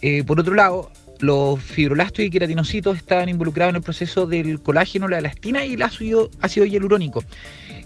Eh, 0.00 0.24
por 0.24 0.40
otro 0.40 0.54
lado, 0.54 0.90
los 1.20 1.62
fibroblastos 1.62 2.24
y 2.24 2.30
queratinocitos 2.30 2.96
están 2.96 3.28
involucrados 3.28 3.70
en 3.70 3.76
el 3.76 3.82
proceso 3.82 4.26
del 4.26 4.60
colágeno, 4.60 5.06
la 5.06 5.18
elastina 5.18 5.64
y 5.64 5.74
el 5.74 5.82
ácido, 5.82 6.28
ácido 6.40 6.66
hialurónico. 6.66 7.22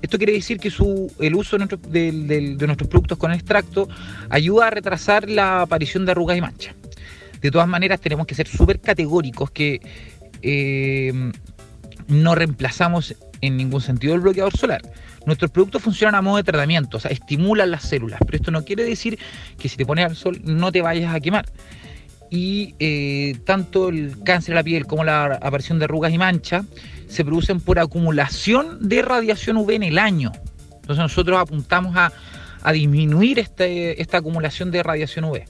Esto 0.00 0.16
quiere 0.16 0.32
decir 0.32 0.58
que 0.58 0.72
el 1.20 1.34
uso 1.34 1.58
de, 1.58 2.56
nuestros 2.58 2.88
productos 2.88 3.18
con 3.18 3.32
extracto 3.32 3.86
ayuda 4.30 4.68
a 4.68 4.70
retrasar 4.70 5.28
la 5.28 5.60
aparición 5.60 6.06
de 6.06 6.12
arrugas 6.12 6.38
y 6.38 6.40
manchas. 6.40 6.74
De 7.42 7.50
todas 7.50 7.68
maneras, 7.68 8.00
tenemos 8.00 8.26
que 8.26 8.34
ser 8.34 8.48
súper 8.48 8.80
categóricos 8.80 9.50
que 9.50 9.82
eh, 10.40 11.32
no 12.08 12.34
reemplazamos 12.34 13.14
en 13.40 13.56
ningún 13.56 13.80
sentido 13.80 14.14
el 14.14 14.20
bloqueador 14.20 14.56
solar. 14.56 14.82
Nuestros 15.26 15.50
productos 15.50 15.82
funcionan 15.82 16.14
a 16.14 16.22
modo 16.22 16.36
de 16.36 16.44
tratamiento, 16.44 16.98
o 16.98 17.00
sea, 17.00 17.10
estimulan 17.10 17.70
las 17.70 17.82
células, 17.82 18.20
pero 18.24 18.36
esto 18.36 18.50
no 18.50 18.64
quiere 18.64 18.84
decir 18.84 19.18
que 19.58 19.68
si 19.68 19.76
te 19.76 19.84
pones 19.84 20.04
al 20.04 20.16
sol 20.16 20.40
no 20.44 20.70
te 20.70 20.82
vayas 20.82 21.14
a 21.14 21.20
quemar. 21.20 21.46
Y 22.30 22.74
eh, 22.78 23.38
tanto 23.44 23.88
el 23.88 24.22
cáncer 24.24 24.52
de 24.52 24.56
la 24.56 24.64
piel 24.64 24.86
como 24.86 25.04
la 25.04 25.38
aparición 25.40 25.78
de 25.78 25.84
arrugas 25.84 26.12
y 26.12 26.18
manchas 26.18 26.64
se 27.08 27.24
producen 27.24 27.60
por 27.60 27.78
acumulación 27.78 28.88
de 28.88 29.02
radiación 29.02 29.56
UV 29.56 29.70
en 29.70 29.82
el 29.84 29.98
año. 29.98 30.32
Entonces 30.72 30.98
nosotros 30.98 31.38
apuntamos 31.38 31.96
a, 31.96 32.12
disminuir 32.72 33.38
este, 33.38 34.02
esta 34.02 34.18
acumulación 34.18 34.72
de 34.72 34.82
radiación 34.82 35.26
UV. 35.26 35.44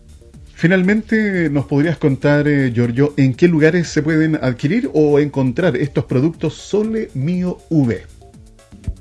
Finalmente, 0.58 1.50
¿nos 1.50 1.66
podrías 1.66 1.98
contar, 1.98 2.48
eh, 2.48 2.72
Giorgio, 2.72 3.12
en 3.18 3.34
qué 3.34 3.46
lugares 3.46 3.88
se 3.88 4.02
pueden 4.02 4.36
adquirir 4.36 4.90
o 4.94 5.18
encontrar 5.18 5.76
estos 5.76 6.06
productos 6.06 6.54
Sole 6.54 7.10
Mio 7.12 7.58
V? 7.68 8.06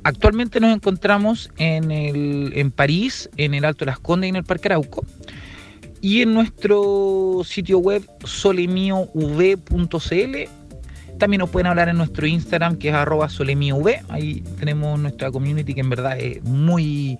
Actualmente 0.04 0.60
nos 0.60 0.76
encontramos 0.76 1.50
en, 1.56 1.92
el, 1.92 2.52
en 2.56 2.72
París, 2.72 3.30
en 3.38 3.54
el 3.54 3.64
Alto 3.64 3.86
de 3.86 3.92
las 3.92 4.00
Condes 4.00 4.28
y 4.28 4.30
en 4.32 4.36
el 4.36 4.44
Parque 4.44 4.68
Arauco. 4.68 5.06
Y 6.02 6.24
en 6.24 6.34
nuestro 6.34 7.42
sitio 7.46 7.80
web 7.80 8.04
solemiov.cl. 8.26 9.56
También 11.18 11.40
nos 11.40 11.50
pueden 11.50 11.68
hablar 11.68 11.88
en 11.88 11.96
nuestro 11.96 12.28
Instagram 12.28 12.76
que 12.76 12.90
es 12.90 12.96
arroba 12.96 13.30
solemiov. 13.30 13.88
Ahí 14.10 14.44
tenemos 14.60 15.00
nuestra 15.00 15.32
community 15.32 15.74
que 15.74 15.80
en 15.80 15.90
verdad 15.90 16.20
es 16.20 16.44
muy, 16.44 17.18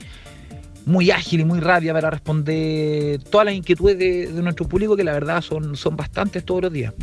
muy 0.86 1.12
ágil 1.12 1.42
y 1.42 1.46
muy 1.46 1.60
rápida 1.60 1.94
para 1.94 2.10
responder 2.10 3.22
todas 3.24 3.46
las 3.46 3.56
inquietudes 3.56 3.98
de, 3.98 4.28
de 4.28 4.42
nuestro 4.42 4.68
público 4.68 4.96
que 4.96 5.04
la 5.04 5.14
verdad 5.14 5.42
son, 5.42 5.76
son 5.76 5.96
bastantes 5.96 6.44
todos 6.44 6.64
los 6.64 6.74
días. 6.74 6.94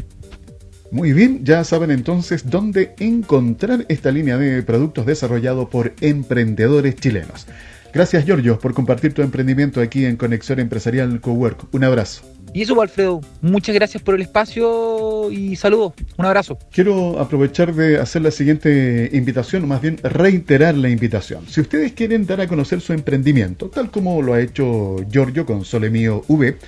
Muy 0.90 1.14
bien, 1.14 1.42
ya 1.42 1.64
saben 1.64 1.90
entonces 1.90 2.50
dónde 2.50 2.94
encontrar 2.98 3.86
esta 3.88 4.10
línea 4.10 4.36
de 4.36 4.62
productos 4.62 5.06
desarrollado 5.06 5.70
por 5.70 5.94
emprendedores 6.02 6.96
chilenos. 6.96 7.46
Gracias 7.94 8.24
Giorgio 8.24 8.58
por 8.58 8.74
compartir 8.74 9.14
tu 9.14 9.22
emprendimiento 9.22 9.80
aquí 9.80 10.04
en 10.04 10.16
Conexión 10.16 10.60
Empresarial 10.60 11.20
Cowork. 11.20 11.74
Un 11.74 11.84
abrazo. 11.84 12.22
Y 12.54 12.62
eso, 12.62 12.80
Alfredo, 12.82 13.22
muchas 13.40 13.74
gracias 13.74 14.02
por 14.02 14.14
el 14.14 14.20
espacio 14.20 15.30
y 15.30 15.56
saludos. 15.56 15.94
Un 16.18 16.26
abrazo. 16.26 16.58
Quiero 16.70 17.18
aprovechar 17.18 17.74
de 17.74 17.98
hacer 17.98 18.20
la 18.20 18.30
siguiente 18.30 19.08
invitación, 19.14 19.64
o 19.64 19.66
más 19.66 19.80
bien 19.80 19.98
reiterar 20.02 20.76
la 20.76 20.90
invitación. 20.90 21.46
Si 21.48 21.62
ustedes 21.62 21.92
quieren 21.92 22.26
dar 22.26 22.42
a 22.42 22.48
conocer 22.48 22.82
su 22.82 22.92
emprendimiento, 22.92 23.70
tal 23.70 23.90
como 23.90 24.20
lo 24.20 24.34
ha 24.34 24.40
hecho 24.40 24.96
Giorgio 25.10 25.46
con 25.46 25.64
Solemio 25.64 26.24
V, 26.28 26.58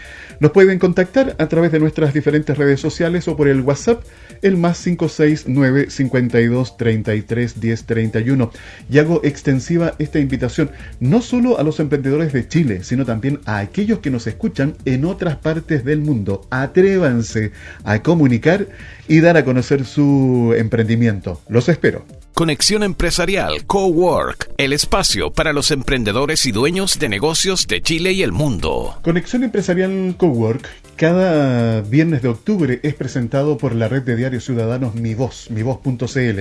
nos 0.40 0.52
pueden 0.52 0.78
contactar 0.78 1.36
a 1.38 1.48
través 1.48 1.70
de 1.70 1.80
nuestras 1.80 2.14
diferentes 2.14 2.56
redes 2.56 2.80
sociales 2.80 3.28
o 3.28 3.36
por 3.36 3.48
el 3.48 3.60
WhatsApp, 3.60 4.02
el 4.40 4.56
más 4.56 4.82
569 4.82 5.90
52 5.90 6.76
33 6.78 7.60
10 7.60 7.84
31. 7.84 8.50
Y 8.90 8.98
hago 8.98 9.20
extensiva 9.22 9.94
esta 9.98 10.18
invitación 10.18 10.70
no 11.00 11.20
solo 11.20 11.58
a 11.58 11.62
los 11.62 11.78
emprendedores 11.78 12.32
de 12.32 12.48
Chile, 12.48 12.84
sino 12.84 13.04
también 13.04 13.40
a 13.44 13.58
aquellos 13.58 13.98
que 13.98 14.10
nos 14.10 14.26
escuchan 14.26 14.74
en 14.86 15.04
otras 15.04 15.36
partes 15.36 15.73
del 15.82 16.00
mundo. 16.02 16.46
Atrévanse 16.50 17.52
a 17.84 18.02
comunicar 18.02 18.68
y 19.08 19.20
dar 19.20 19.38
a 19.38 19.44
conocer 19.46 19.86
su 19.86 20.54
emprendimiento. 20.54 21.40
Los 21.48 21.70
espero. 21.70 22.04
Conexión 22.34 22.82
Empresarial 22.82 23.64
Cowork, 23.64 24.50
el 24.58 24.72
espacio 24.72 25.32
para 25.32 25.52
los 25.52 25.70
emprendedores 25.70 26.46
y 26.46 26.52
dueños 26.52 26.98
de 26.98 27.08
negocios 27.08 27.68
de 27.68 27.80
Chile 27.80 28.10
y 28.10 28.24
el 28.24 28.32
mundo. 28.32 28.98
Conexión 29.02 29.44
Empresarial 29.44 30.16
Cowork 30.18 30.68
cada 30.96 31.80
viernes 31.80 32.22
de 32.22 32.28
octubre 32.28 32.80
es 32.82 32.94
presentado 32.94 33.56
por 33.56 33.74
la 33.74 33.88
red 33.88 34.02
de 34.02 34.16
diarios 34.16 34.44
ciudadanos 34.44 34.94
Mi 34.94 35.14
Voz, 35.14 35.50
mivoz.cl. 35.50 36.40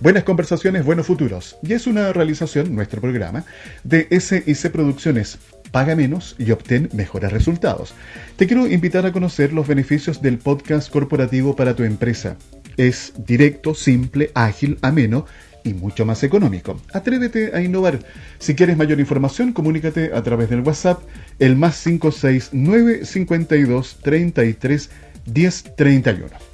Buenas 0.00 0.24
conversaciones, 0.24 0.84
buenos 0.84 1.06
futuros. 1.06 1.58
Y 1.62 1.74
es 1.74 1.86
una 1.86 2.12
realización, 2.12 2.74
nuestro 2.74 3.02
programa, 3.02 3.44
de 3.84 4.08
SIC 4.18 4.70
Producciones. 4.72 5.38
Paga 5.70 5.94
menos 5.94 6.34
y 6.38 6.50
obtén 6.50 6.88
mejores 6.92 7.32
resultados. 7.32 7.94
Te 8.36 8.46
quiero 8.46 8.66
invitar 8.66 9.06
a 9.06 9.12
conocer 9.12 9.52
los 9.52 9.68
beneficios 9.68 10.20
del 10.20 10.38
podcast 10.38 10.90
corporativo 10.90 11.54
para 11.54 11.74
tu 11.76 11.84
empresa. 11.84 12.36
Es 12.76 13.12
directo, 13.26 13.74
simple, 13.74 14.30
ágil, 14.34 14.78
ameno 14.82 15.26
y 15.64 15.74
mucho 15.74 16.04
más 16.06 16.22
económico. 16.22 16.80
Atrévete 16.92 17.54
a 17.54 17.60
innovar. 17.60 18.00
Si 18.38 18.54
quieres 18.54 18.76
mayor 18.76 19.00
información, 19.00 19.52
comunícate 19.52 20.12
a 20.14 20.22
través 20.22 20.50
del 20.50 20.60
WhatsApp, 20.60 21.02
el 21.38 21.56
más 21.56 21.82
569 21.82 23.04
52 23.04 23.98
33 24.02 24.90
10 25.26 25.76
31. 25.76 26.49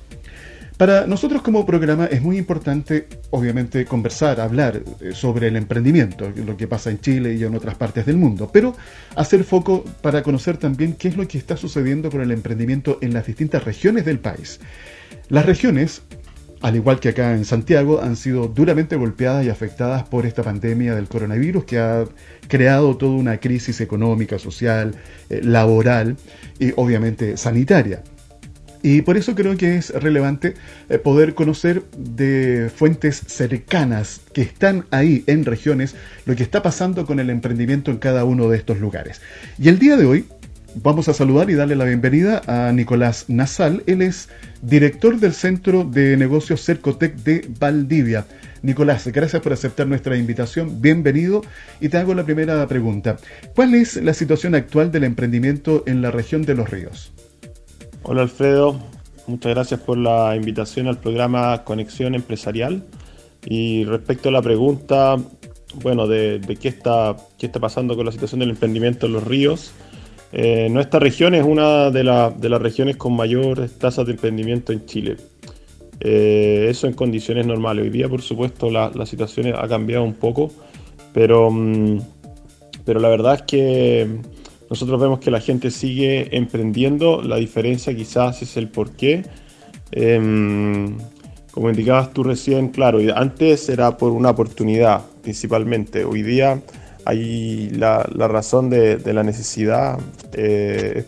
Para 0.77 1.07
nosotros 1.07 1.41
como 1.41 1.65
programa 1.65 2.05
es 2.05 2.21
muy 2.21 2.37
importante, 2.37 3.09
obviamente, 3.31 3.87
conversar, 3.87 4.41
hablar 4.41 4.83
eh, 5.01 5.13
sobre 5.15 5.49
el 5.49 5.57
emprendimiento, 5.57 6.31
lo 6.45 6.55
que 6.57 6.69
pasa 6.69 6.91
en 6.91 7.01
Chile 7.01 7.35
y 7.35 7.45
en 7.45 7.55
otras 7.55 7.77
partes 7.77 8.05
del 8.05 8.19
mundo, 8.19 8.51
pero 8.53 8.77
hacer 9.15 9.43
foco 9.45 9.85
para 10.03 10.23
conocer 10.23 10.59
también 10.59 10.93
qué 10.93 11.09
es 11.09 11.17
lo 11.17 11.27
que 11.27 11.39
está 11.39 11.57
sucediendo 11.57 12.11
con 12.11 12.21
el 12.21 12.31
emprendimiento 12.31 12.99
en 13.01 13.15
las 13.15 13.27
distintas 13.27 13.65
regiones 13.65 14.05
del 14.05 14.19
país. 14.19 14.61
Las 15.31 15.47
regiones 15.47 16.03
al 16.63 16.75
igual 16.75 17.01
que 17.01 17.11
acá 17.11 17.35
en 17.35 17.45
Santiago, 17.45 18.01
han 18.01 18.17
sido 18.17 18.49
duramente 18.49 18.97
golpeadas 18.97 19.45
y 19.45 19.51
afectadas 19.51 20.05
por 20.05 20.25
esta 20.25 20.43
pandemia 20.43 20.95
del 20.95 21.07
coronavirus 21.07 21.65
que 21.65 21.79
ha 21.79 22.05
creado 22.49 22.97
toda 22.97 23.13
una 23.13 23.39
crisis 23.39 23.81
económica, 23.81 24.39
social, 24.39 24.95
eh, 25.29 25.41
laboral 25.43 26.17
y 26.59 26.73
obviamente 26.77 27.37
sanitaria. 27.37 28.03
Y 28.87 29.03
por 29.03 29.17
eso 29.17 29.35
creo 29.35 29.57
que 29.57 29.79
es 29.79 29.91
relevante 29.91 30.55
eh, 30.89 30.99
poder 30.99 31.35
conocer 31.35 31.83
de 31.99 32.71
fuentes 32.73 33.21
cercanas 33.27 34.21
que 34.33 34.43
están 34.43 34.85
ahí 34.93 35.25
en 35.27 35.45
regiones 35.45 35.97
lo 36.25 36.37
que 36.37 36.45
está 36.45 36.63
pasando 36.63 37.05
con 37.05 37.19
el 37.19 37.29
emprendimiento 37.29 37.91
en 37.91 37.97
cada 37.97 38.25
uno 38.25 38.49
de 38.49 38.59
estos 38.59 38.79
lugares. 38.79 39.21
Y 39.59 39.71
el 39.71 39.81
día 39.81 39.97
de 39.97 40.07
hoy 40.07 40.27
vamos 40.77 41.09
a 41.09 41.15
saludar 41.15 41.51
y 41.51 41.55
darle 41.55 41.75
la 41.75 41.85
bienvenida 41.85 42.43
a 42.47 42.71
Nicolás 42.71 43.25
Nasal. 43.27 43.83
Él 43.89 44.03
es 44.03 44.29
director 44.63 45.19
del 45.19 45.33
Centro 45.33 45.83
de 45.83 46.17
Negocios 46.17 46.65
Cercotec 46.65 47.17
de 47.17 47.45
Valdivia. 47.59 48.25
Nicolás, 48.63 49.09
gracias 49.09 49.43
por 49.43 49.53
aceptar 49.53 49.89
nuestra 49.89 50.17
invitación. 50.17 50.81
Bienvenido. 50.81 51.43
Y 51.81 51.89
te 51.89 51.99
hago 51.99 52.15
la 52.15 52.25
primera 52.25 52.65
pregunta. 52.69 53.17
¿Cuál 53.57 53.75
es 53.75 53.97
la 53.97 54.15
situación 54.15 54.55
actual 54.55 54.93
del 54.93 55.03
emprendimiento 55.03 55.83
en 55.89 56.03
la 56.03 56.13
región 56.13 56.43
de 56.43 56.55
Los 56.55 56.71
Ríos? 56.71 57.13
Hola 58.09 58.23
Alfredo, 58.23 58.77
muchas 59.27 59.53
gracias 59.53 59.81
por 59.81 59.99
la 59.99 60.37
invitación 60.37 60.87
al 60.87 60.97
programa 60.97 61.65
Conexión 61.65 62.15
Empresarial. 62.15 62.85
Y 63.45 63.83
respecto 63.83 64.29
a 64.29 64.33
la 64.33 64.43
pregunta, 64.43 65.17
bueno, 65.83 66.07
de, 66.07 66.41
qué, 66.63 66.69
está, 66.69 67.17
qué 67.37 67.47
está 67.47 67.59
pasando 67.59 67.97
con 67.97 68.07
la 68.07 68.13
situación 68.13 68.39
del 68.39 68.51
emprendimiento 68.51 69.07
en 69.07 69.13
Los 69.13 69.25
Ríos, 69.25 69.73
eh, 70.31 70.69
nuestra 70.71 71.01
región 71.01 71.35
es 71.35 71.45
una 71.45 71.91
de, 71.91 72.05
las 72.05 72.63
regiones 72.63 72.97
con 72.97 73.17
mayor 73.17 73.69
tasas 73.71 74.07
de 74.07 74.13
emprendimiento 74.13 74.73
en 74.73 74.87
Chile. 74.87 75.17
Eh, 75.99 76.69
eso 76.71 76.87
en 76.87 76.93
condiciones 76.93 77.45
normales. 77.45 77.87
Hoy 77.87 77.91
día, 77.91 78.09
por 78.09 78.23
supuesto, 78.23 78.71
la, 78.71 79.05
situación 79.05 79.53
ha 79.53 79.67
cambiado 79.67 80.05
un 80.05 80.15
poco, 80.15 80.53
pero, 81.13 81.51
mm, 81.51 81.99
pero 82.85 83.01
la 83.01 83.09
verdad 83.09 83.35
es 83.35 83.43
que 83.43 84.36
nosotros 84.69 85.01
vemos 85.01 85.21
que 85.21 85.31
la 85.31 85.41
gente 85.41 85.71
sigue 85.71 86.37
emprendiendo. 86.37 87.23
La 87.23 87.37
diferencia 87.37 87.95
quizás 87.95 88.43
es 88.43 88.57
el 88.57 88.69
por 88.69 88.91
qué. 88.93 89.25
Em, 89.93 90.97
como 91.53 91.71
indicabas 91.71 92.13
tú 92.13 92.23
recién, 92.23 92.69
claro, 92.69 92.99
antes 93.15 93.69
era 93.69 93.97
por 93.97 94.13
una 94.13 94.31
oportunidad 94.31 95.03
principalmente. 95.23 96.05
Hoy 96.05 96.23
día 96.23 96.61
ahí 97.07 97.71
la, 97.71 98.03
razón 98.03 98.69
de, 98.69 99.01
la 99.13 99.23
necesidad 99.23 99.99
eh, 100.33 101.05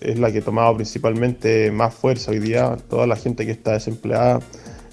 es, 0.00 0.18
la 0.18 0.30
que 0.30 0.38
ha 0.38 0.42
tomado 0.42 0.76
principalmente 0.76 1.70
más 1.72 1.94
fuerza 1.94 2.30
hoy 2.30 2.38
día. 2.38 2.76
Toda 2.88 3.06
la 3.06 3.16
gente 3.16 3.46
que 3.46 3.52
está 3.52 3.72
desempleada, 3.72 4.40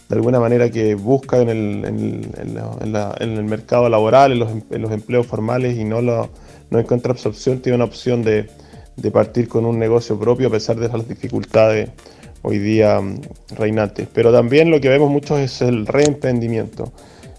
de 0.09 0.15
alguna 0.15 0.39
manera 0.39 0.69
que 0.69 0.95
busca 0.95 1.41
en 1.41 1.49
el, 1.49 1.85
en 1.85 3.37
el, 3.37 3.43
mercado 3.43 3.89
laboral, 3.89 4.31
en 4.31 4.39
los, 4.39 4.49
en 4.71 4.81
los, 4.81 4.91
empleos 4.91 5.27
formales 5.27 5.77
y 5.77 5.83
no, 5.83 6.01
lo, 6.01 6.29
no 6.69 6.79
encuentra 6.79 7.13
opción, 7.13 7.61
tiene 7.61 7.75
una 7.75 7.85
opción 7.85 8.23
de, 8.23 8.47
de 8.95 9.11
partir 9.11 9.47
con 9.47 9.65
un 9.65 9.77
negocio 9.77 10.19
propio 10.19 10.47
a 10.47 10.51
pesar 10.51 10.77
de 10.77 10.87
las 10.87 11.07
dificultades 11.07 11.89
hoy 12.45 12.59
día 12.59 13.01
mm, 13.01 13.21
reinantes. 13.57 14.07
Pero 14.13 14.31
también 14.31 14.71
lo 14.71 14.79
que 14.79 14.89
vemos 14.89 15.09
mucho 15.09 15.37
es 15.37 15.61
el 15.61 15.85
reemprendimiento. 15.85 16.91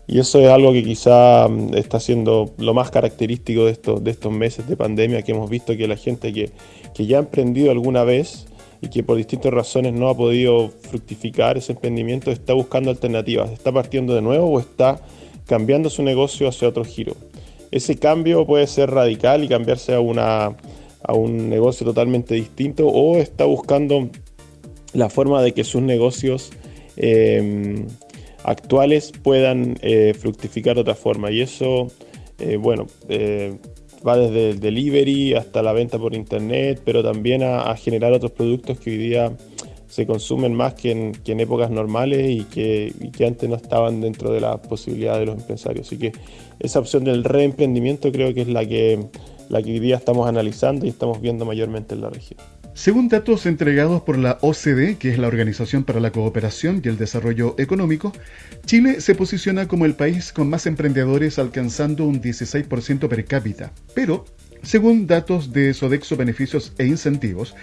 Y 0.08 0.20
eso 0.20 0.40
es 0.40 0.48
algo 0.48 0.72
que 0.72 0.84
quizá 0.84 1.48
mm, 1.48 1.74
está 1.74 2.00
siendo 2.00 2.52
lo 2.58 2.74
más 2.74 2.90
característico 2.90 3.66
de 3.66 3.72
estos, 3.72 4.02
de 4.02 4.10
estos 4.10 4.32
meses 4.32 4.68
de 4.68 4.76
pandemia, 4.76 5.22
que 5.22 5.32
hemos 5.32 5.48
visto 5.48 5.76
que 5.76 5.88
la 5.88 5.96
gente 5.96 6.32
que, 6.32 6.50
que 6.94 7.06
ya 7.06 7.18
ha 7.18 7.20
emprendido 7.20 7.70
alguna 7.70 8.04
vez 8.04 8.46
y 8.80 8.88
que 8.88 9.02
por 9.02 9.16
distintas 9.16 9.52
razones 9.52 9.94
no 9.94 10.08
ha 10.08 10.16
podido 10.16 10.68
fructificar 10.68 11.56
ese 11.56 11.72
emprendimiento, 11.72 12.30
está 12.30 12.52
buscando 12.52 12.90
alternativas, 12.90 13.50
está 13.50 13.72
partiendo 13.72 14.14
de 14.14 14.22
nuevo 14.22 14.48
o 14.48 14.60
está 14.60 15.00
cambiando 15.46 15.88
su 15.88 16.02
negocio 16.02 16.48
hacia 16.48 16.68
otro 16.68 16.84
giro. 16.84 17.16
Ese 17.76 17.96
cambio 17.96 18.46
puede 18.46 18.66
ser 18.66 18.90
radical 18.90 19.44
y 19.44 19.48
cambiarse 19.48 19.94
a, 19.94 20.00
una, 20.00 20.56
a 21.02 21.14
un 21.14 21.50
negocio 21.50 21.84
totalmente 21.84 22.34
distinto 22.34 22.88
o 22.88 23.18
está 23.18 23.44
buscando 23.44 24.08
la 24.92 25.10
forma 25.10 25.42
de 25.42 25.52
que 25.52 25.62
sus 25.62 25.82
negocios 25.82 26.52
eh, 26.96 27.84
actuales 28.46 29.12
puedan 29.22 29.76
eh, 29.82 30.14
fructificar 30.18 30.76
de 30.76 30.82
otra 30.82 30.94
forma. 30.94 31.30
Y 31.30 31.42
eso, 31.42 31.88
eh, 32.38 32.56
bueno, 32.56 32.86
eh, 33.08 33.58
va 34.06 34.16
desde 34.16 34.50
el 34.50 34.60
delivery 34.60 35.34
hasta 35.34 35.62
la 35.62 35.72
venta 35.72 35.98
por 35.98 36.14
internet, 36.14 36.80
pero 36.84 37.02
también 37.02 37.42
a, 37.42 37.74
generar 37.76 38.12
otros 38.12 38.32
productos 38.32 38.78
que 38.78 38.90
hoy 38.90 38.98
día 38.98 39.32
se 39.88 40.06
consumen 40.06 40.54
más 40.54 40.74
que 40.74 40.90
en, 40.90 41.40
épocas 41.40 41.70
normales 41.70 42.30
y 42.30 42.44
que, 42.44 42.92
antes 43.26 43.48
no 43.48 43.56
estaban 43.56 44.00
dentro 44.00 44.32
de 44.32 44.40
la 44.40 44.60
posibilidad 44.60 45.18
de 45.18 45.26
los 45.26 45.38
empresarios. 45.38 45.86
Así 45.86 45.98
que 45.98 46.12
esa 46.60 46.78
opción 46.78 47.04
del 47.04 47.24
reemprendimiento 47.24 48.10
creo 48.12 48.32
que 48.34 48.42
es 48.42 48.48
la 48.48 48.66
que, 48.66 49.06
la 49.48 49.62
que 49.62 49.72
hoy 49.72 49.80
día 49.80 49.96
estamos 49.96 50.28
analizando 50.28 50.86
y 50.86 50.88
estamos 50.88 51.20
viendo 51.20 51.44
mayormente 51.44 51.94
en 51.94 52.00
la 52.02 52.10
región. 52.10 52.40
Según 52.76 53.08
datos 53.08 53.46
entregados 53.46 54.02
por 54.02 54.18
la 54.18 54.36
OCDE, 54.42 54.98
que 54.98 55.08
es 55.08 55.18
la 55.18 55.28
Organización 55.28 55.82
para 55.84 55.98
la 55.98 56.12
Cooperación 56.12 56.82
y 56.84 56.88
el 56.88 56.98
Desarrollo 56.98 57.54
Económico, 57.56 58.12
Chile 58.66 59.00
se 59.00 59.14
posiciona 59.14 59.66
como 59.66 59.86
el 59.86 59.94
país 59.94 60.30
con 60.30 60.50
más 60.50 60.66
emprendedores 60.66 61.38
alcanzando 61.38 62.04
un 62.04 62.20
16% 62.20 63.08
per 63.08 63.24
cápita. 63.24 63.72
Pero, 63.94 64.26
según 64.62 65.06
datos 65.06 65.54
de 65.54 65.72
Sodexo 65.72 66.18
Beneficios 66.18 66.74
e 66.76 66.84
Incentivos, 66.84 67.54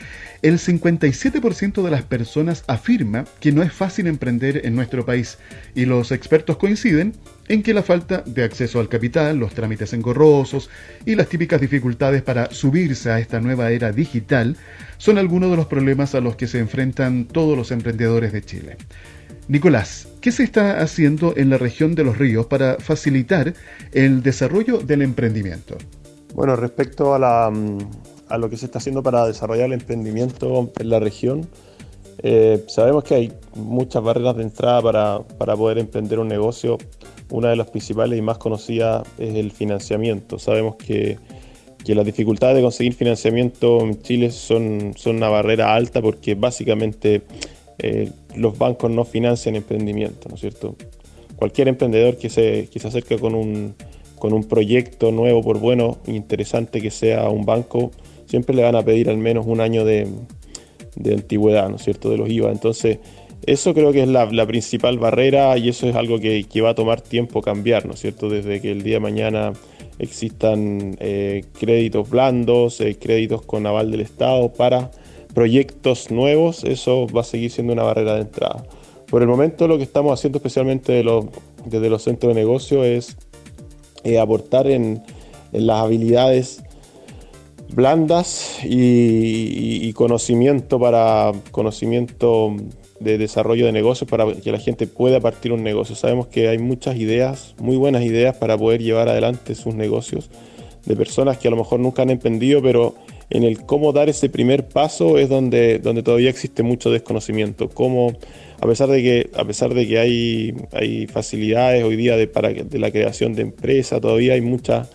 el 0.43 0.59
57% 0.59 1.81
de 1.81 1.89
las 1.89 2.03
personas 2.03 2.65
afirma 2.67 3.23
que 3.39 3.53
no 3.53 3.63
es 3.63 3.71
fácil 3.71 4.07
emprender 4.07 4.65
en 4.65 4.75
nuestro 4.75 5.05
país 5.05 5.37
y 5.73 5.85
los 5.85 6.11
expertos 6.11 6.57
coinciden 6.57 7.13
en 7.47 7.63
que 7.63 7.73
la 7.73 7.81
falta 7.81 8.23
de 8.25 8.43
acceso 8.43 8.81
al 8.81 8.89
capital, 8.89 9.37
los 9.37 9.53
trámites 9.53 9.93
engorrosos 9.93 10.69
y 11.05 11.15
las 11.15 11.29
típicas 11.29 11.61
dificultades 11.61 12.21
para 12.21 12.51
subirse 12.51 13.09
a 13.09 13.19
esta 13.19 13.39
nueva 13.39 13.71
era 13.71 13.93
digital 13.93 14.57
son 14.97 15.17
algunos 15.17 15.49
de 15.49 15.55
los 15.57 15.67
problemas 15.67 16.13
a 16.13 16.19
los 16.19 16.35
que 16.35 16.47
se 16.47 16.59
enfrentan 16.59 17.25
todos 17.25 17.57
los 17.57 17.71
emprendedores 17.71 18.33
de 18.33 18.43
Chile. 18.43 18.77
Nicolás, 19.47 20.09
¿qué 20.19 20.31
se 20.33 20.43
está 20.43 20.81
haciendo 20.81 21.33
en 21.37 21.49
la 21.49 21.57
región 21.57 21.95
de 21.95 22.03
los 22.03 22.17
ríos 22.17 22.47
para 22.47 22.77
facilitar 22.79 23.53
el 23.93 24.21
desarrollo 24.23 24.79
del 24.79 25.03
emprendimiento? 25.03 25.77
Bueno, 26.33 26.55
respecto 26.55 27.13
a, 27.13 27.51
lo 28.37 28.49
que 28.49 28.57
se 28.57 28.65
está 28.65 28.79
haciendo 28.79 29.03
para 29.03 29.25
desarrollar 29.25 29.67
el 29.67 29.73
emprendimiento 29.73 30.71
en 30.79 30.89
la 30.89 30.99
región, 30.99 31.47
eh, 32.19 32.63
sabemos 32.67 33.03
que 33.03 33.15
hay 33.15 33.33
muchas 33.55 34.03
barreras 34.03 34.35
de 34.37 34.43
entrada 34.43 34.81
para, 34.81 35.19
para 35.37 35.55
poder 35.55 35.77
emprender 35.77 36.19
un 36.19 36.27
negocio 36.27 36.77
una 37.33 37.49
de 37.49 37.55
las 37.55 37.67
principales 37.69 38.17
y 38.19 38.21
más 38.21 38.37
conocidas 38.37 39.07
es 39.17 39.33
el 39.33 39.51
financiamiento. 39.51 40.37
Sabemos 40.37 40.75
que, 40.75 41.17
las 41.85 42.05
dificultades 42.05 42.55
de 42.55 42.61
conseguir 42.61 42.93
financiamiento 42.93 43.81
en 43.81 44.01
Chile 44.01 44.31
son, 44.31 44.93
son 44.95 45.17
una 45.17 45.27
barrera 45.27 45.73
alta 45.75 46.01
porque 46.01 46.33
básicamente 46.35 47.23
eh, 47.79 48.09
los 48.35 48.57
bancos 48.57 48.89
no 48.89 49.03
financian 49.03 49.55
emprendimiento, 49.55 50.29
¿no 50.29 50.35
es 50.35 50.41
cierto? 50.41 50.75
Cualquier 51.35 51.67
emprendedor 51.67 52.17
que 52.17 52.29
se, 52.29 52.69
que 52.71 52.79
se 52.79 52.87
acerca 52.87 53.17
con 53.17 53.35
un, 53.35 53.75
con 54.17 54.31
un 54.31 54.45
proyecto 54.45 55.11
nuevo, 55.11 55.41
por 55.41 55.59
bueno 55.59 55.97
interesante 56.05 56.81
que 56.81 56.91
sea 56.91 57.27
un 57.29 57.45
banco, 57.45 57.91
siempre 58.33 58.55
le 58.55 58.63
van 58.63 58.75
a 58.75 58.81
pedir 58.81 59.11
al 59.11 59.17
menos 59.19 59.45
un 59.45 59.61
año 59.61 59.85
de, 59.85 60.07
de 60.95 61.13
antigüedad, 61.13 61.69
¿no 61.69 61.75
es 61.75 61.83
cierto?, 61.83 62.09
de 62.09 62.17
los 62.17 62.27
IVA. 62.27 62.51
Entonces, 62.51 62.97
eso 63.45 63.75
creo 63.75 63.91
que 63.91 64.01
es 64.01 64.07
la, 64.07 64.47
principal 64.47 64.97
barrera 64.97 65.55
y 65.59 65.69
eso 65.69 65.87
es 65.87 65.95
algo 65.95 66.19
que, 66.19 66.43
va 66.63 66.71
a 66.71 66.73
tomar 66.73 67.01
tiempo 67.01 67.43
cambiar, 67.43 67.85
¿no 67.85 67.93
es 67.93 67.99
cierto? 67.99 68.27
Desde 68.27 68.59
que 68.59 68.71
el 68.71 68.81
día 68.81 68.95
de 68.95 69.01
mañana 69.01 69.53
existan 69.99 70.97
eh, 70.99 71.45
créditos 71.59 72.09
blandos, 72.09 72.81
eh, 72.81 72.97
créditos 72.99 73.43
con 73.43 73.67
aval 73.67 73.91
del 73.91 74.01
Estado 74.01 74.51
para 74.51 74.89
proyectos 75.35 76.09
nuevos, 76.09 76.63
eso 76.63 77.05
va 77.05 77.21
a 77.21 77.23
seguir 77.23 77.51
siendo 77.51 77.71
una 77.71 77.83
barrera 77.83 78.15
de 78.15 78.21
entrada. 78.21 78.65
Por 79.11 79.21
el 79.21 79.27
momento 79.27 79.67
lo 79.67 79.77
que 79.77 79.83
estamos 79.83 80.11
haciendo 80.11 80.39
especialmente 80.39 81.03
desde 81.65 81.89
los 81.91 82.01
centros 82.01 82.33
de 82.33 82.41
negocio 82.41 82.83
es 82.83 83.15
eh, 84.03 84.17
aportar 84.17 84.65
en, 84.65 85.03
las 85.51 85.81
habilidades 85.83 86.63
blandas 87.73 88.59
y, 88.63 89.91
conocimiento 89.93 90.79
para 90.79 91.31
conocimiento 91.51 92.55
de 92.99 93.17
desarrollo 93.17 93.67
de 93.67 93.71
negocios 93.71 94.09
para 94.09 94.33
que 94.33 94.51
la 94.51 94.57
gente 94.57 94.87
pueda 94.87 95.19
partir 95.19 95.51
un 95.51 95.63
negocio. 95.63 95.95
Sabemos 95.95 96.27
que 96.27 96.47
hay 96.47 96.57
muchas 96.57 96.95
ideas, 96.97 97.53
muy 97.59 97.75
buenas 97.77 98.03
ideas 98.03 98.35
para 98.37 98.57
poder 98.57 98.81
llevar 98.81 99.07
adelante 99.07 99.53
sus 99.55 99.75
negocios 99.75 100.29
de 100.85 100.95
personas 100.95 101.37
que 101.37 101.47
a 101.47 101.51
lo 101.51 101.57
mejor 101.57 101.79
nunca 101.79 102.01
han 102.01 102.09
emprendido, 102.09 102.61
pero 102.61 102.95
en 103.29 103.43
el 103.43 103.65
cómo 103.65 103.93
dar 103.93 104.09
ese 104.09 104.29
primer 104.29 104.67
paso 104.67 105.17
es 105.17 105.29
donde, 105.29 105.79
donde 105.79 106.03
todavía 106.03 106.29
existe 106.29 106.63
mucho 106.63 106.91
desconocimiento. 106.91 107.69
Cómo, 107.69 108.13
a 108.59 108.67
pesar 108.67 108.89
de 108.89 109.01
que, 109.01 109.29
a 109.35 109.45
pesar 109.45 109.73
de 109.73 109.87
que 109.87 109.99
hay, 109.99 110.53
hay 110.71 111.07
facilidades 111.07 111.83
hoy 111.83 111.95
día 111.95 112.17
de, 112.17 112.27
para, 112.27 112.49
de 112.49 112.79
la 112.79 112.91
creación 112.91 113.33
de 113.33 113.43
empresas, 113.43 114.01
todavía 114.01 114.33
hay 114.33 114.41
muchas, 114.41 114.89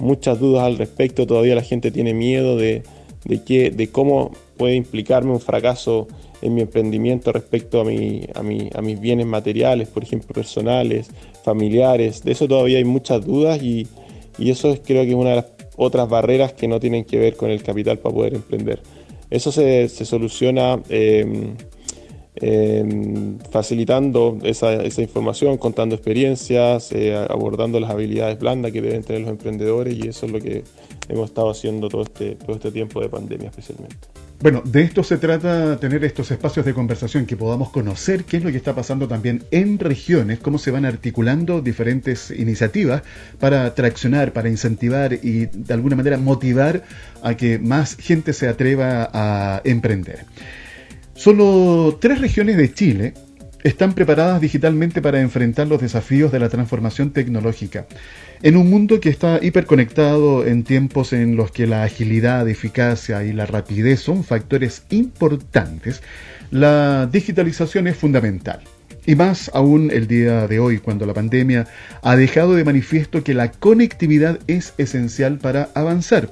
muchas 0.00 0.38
dudas 0.38 0.64
al 0.64 0.78
respecto, 0.78 1.26
todavía 1.26 1.54
la 1.54 1.62
gente 1.62 1.90
tiene 1.90 2.14
miedo 2.14 2.56
de, 2.56 2.82
de, 3.24 3.70
de 3.70 3.88
cómo 3.90 4.32
puede 4.56 4.74
implicarme 4.74 5.32
un 5.32 5.40
fracaso 5.40 6.08
en 6.42 6.54
mi 6.54 6.60
emprendimiento 6.60 7.32
respecto 7.32 7.80
a, 7.80 7.84
mi, 7.84 8.26
a, 8.34 8.42
mi, 8.42 8.70
a 8.74 8.82
mis 8.82 9.00
bienes 9.00 9.26
materiales, 9.26 9.88
por 9.88 10.02
ejemplo, 10.02 10.34
personales, 10.34 11.08
familiares. 11.42 12.22
De 12.22 12.32
eso 12.32 12.46
todavía 12.46 12.78
hay 12.78 12.84
muchas 12.84 13.24
dudas 13.24 13.62
y, 13.62 13.86
y 14.38 14.50
eso 14.50 14.70
es, 14.70 14.80
creo 14.84 15.04
que 15.04 15.10
es 15.10 15.14
una 15.14 15.30
de 15.30 15.36
las 15.36 15.46
otras 15.76 16.08
barreras 16.08 16.52
que 16.52 16.68
no 16.68 16.80
tienen 16.80 17.04
que 17.04 17.18
ver 17.18 17.36
con 17.36 17.50
el 17.50 17.62
capital 17.62 17.98
para 17.98 18.14
poder 18.14 18.34
emprender. 18.34 18.80
Eso 19.30 19.50
se, 19.50 19.88
se 19.88 20.04
soluciona 20.04 20.80
em, 20.88 21.56
em, 22.36 23.38
facilitando 23.50 24.38
esa, 24.42 24.74
esa, 24.82 25.02
información, 25.02 25.56
contando 25.56 25.94
experiencias, 25.94 26.90
eh, 26.92 27.14
abordando 27.14 27.78
las 27.80 27.90
habilidades 27.90 28.38
blandas 28.38 28.72
que 28.72 28.82
deben 28.82 29.02
tener 29.02 29.22
los 29.22 29.30
emprendedores 29.30 29.94
y 29.94 30.08
eso 30.08 30.26
es 30.26 30.32
lo 30.32 30.40
que 30.40 30.64
hemos 31.08 31.30
estado 31.30 31.50
haciendo 31.50 31.88
todo 31.88 32.02
este, 32.02 32.36
todo 32.36 32.56
este 32.56 32.70
tiempo 32.70 33.00
de 33.00 33.08
pandemia 33.08 33.50
especialmente. 33.50 33.96
Bueno, 34.40 34.62
de 34.64 34.82
esto 34.82 35.02
se 35.02 35.16
trata, 35.16 35.78
tener 35.78 36.04
estos 36.04 36.30
espacios 36.30 36.66
de 36.66 36.74
conversación 36.74 37.24
que 37.24 37.36
podamos 37.36 37.70
conocer 37.70 38.24
qué 38.24 38.36
es 38.38 38.44
lo 38.44 38.50
que 38.50 38.56
está 38.58 38.74
pasando 38.74 39.08
también 39.08 39.44
en 39.50 39.78
regiones, 39.78 40.38
cómo 40.40 40.58
se 40.58 40.70
van 40.70 40.84
articulando 40.84 41.62
diferentes 41.62 42.30
iniciativas 42.30 43.02
para 43.38 43.74
traccionar, 43.74 44.32
para 44.32 44.50
incentivar 44.50 45.14
y 45.14 45.46
de 45.46 45.72
alguna 45.72 45.96
manera 45.96 46.18
motivar 46.18 46.82
a 47.22 47.36
que 47.36 47.58
más 47.58 47.96
gente 47.96 48.32
se 48.32 48.48
atreva 48.48 49.08
a 49.14 49.62
emprender. 49.64 50.26
Solo 51.14 51.96
tres 52.00 52.20
regiones 52.20 52.56
de 52.56 52.72
Chile 52.74 53.14
están 53.62 53.94
preparadas 53.94 54.40
digitalmente 54.40 55.00
para 55.00 55.20
enfrentar 55.20 55.66
los 55.68 55.80
desafíos 55.80 56.32
de 56.32 56.38
la 56.38 56.48
transformación 56.48 57.12
tecnológica. 57.12 57.86
En 58.42 58.56
un 58.56 58.68
mundo 58.68 59.00
que 59.00 59.08
está 59.08 59.38
hiperconectado 59.40 60.44
en 60.44 60.64
tiempos 60.64 61.14
en 61.14 61.36
los 61.36 61.50
que 61.50 61.66
la 61.66 61.84
agilidad, 61.84 62.46
eficacia 62.48 63.24
y 63.24 63.32
la 63.32 63.46
rapidez 63.46 64.00
son 64.00 64.22
factores 64.22 64.82
importantes, 64.90 66.02
la 66.50 67.08
digitalización 67.10 67.86
es 67.86 67.96
fundamental. 67.96 68.60
Y 69.06 69.14
más 69.14 69.50
aún 69.54 69.90
el 69.90 70.06
día 70.06 70.46
de 70.46 70.58
hoy, 70.58 70.78
cuando 70.78 71.06
la 71.06 71.14
pandemia 71.14 71.66
ha 72.02 72.16
dejado 72.16 72.54
de 72.54 72.64
manifiesto 72.64 73.22
que 73.22 73.34
la 73.34 73.50
conectividad 73.50 74.40
es 74.46 74.74
esencial 74.78 75.38
para 75.38 75.70
avanzar. 75.74 76.30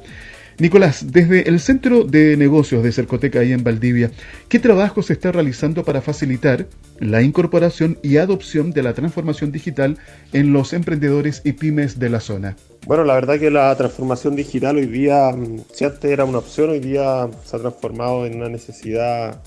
Nicolás, 0.63 1.11
desde 1.11 1.49
el 1.49 1.59
Centro 1.59 2.05
de 2.05 2.37
Negocios 2.37 2.85
de 2.85 2.93
Cercoteca 2.93 3.41
ahí 3.41 3.51
en 3.51 3.65
Valdivia, 3.65 4.13
¿qué 4.49 4.61
trabajo 4.61 5.03
se 5.03 5.15
está 5.15 5.33
realizando 5.33 5.83
para 5.83 6.01
facilitar 6.01 6.69
la 7.01 7.21
incorporación 7.21 7.99
y 8.01 8.19
adopción 8.19 8.71
de 8.71 8.85
la 8.85 8.95
transformación 8.95 9.51
digital 9.51 9.99
en 10.33 10.53
los 10.53 10.73
emprendedores 10.73 11.43
y 11.45 11.55
pymes 11.55 11.99
de 11.99 12.11
la 12.11 12.21
zona? 12.21 12.57
Bueno, 12.87 13.03
la 13.03 13.15
verdad 13.15 13.41
que 13.41 13.51
la 13.51 13.75
transformación 13.75 14.37
digital 14.37 14.77
hoy 14.77 14.87
día, 14.87 15.33
mm, 15.33 15.65
si 15.73 15.85
antes 15.85 16.09
era 16.09 16.25
una 16.25 16.39
opción, 16.39 16.71
hoy 16.71 16.79
día 16.79 17.29
se 17.45 17.57
ha 17.57 17.59
transformado 17.59 18.25
en 18.25 18.37
una 18.37 18.49
necesidad 18.49 19.43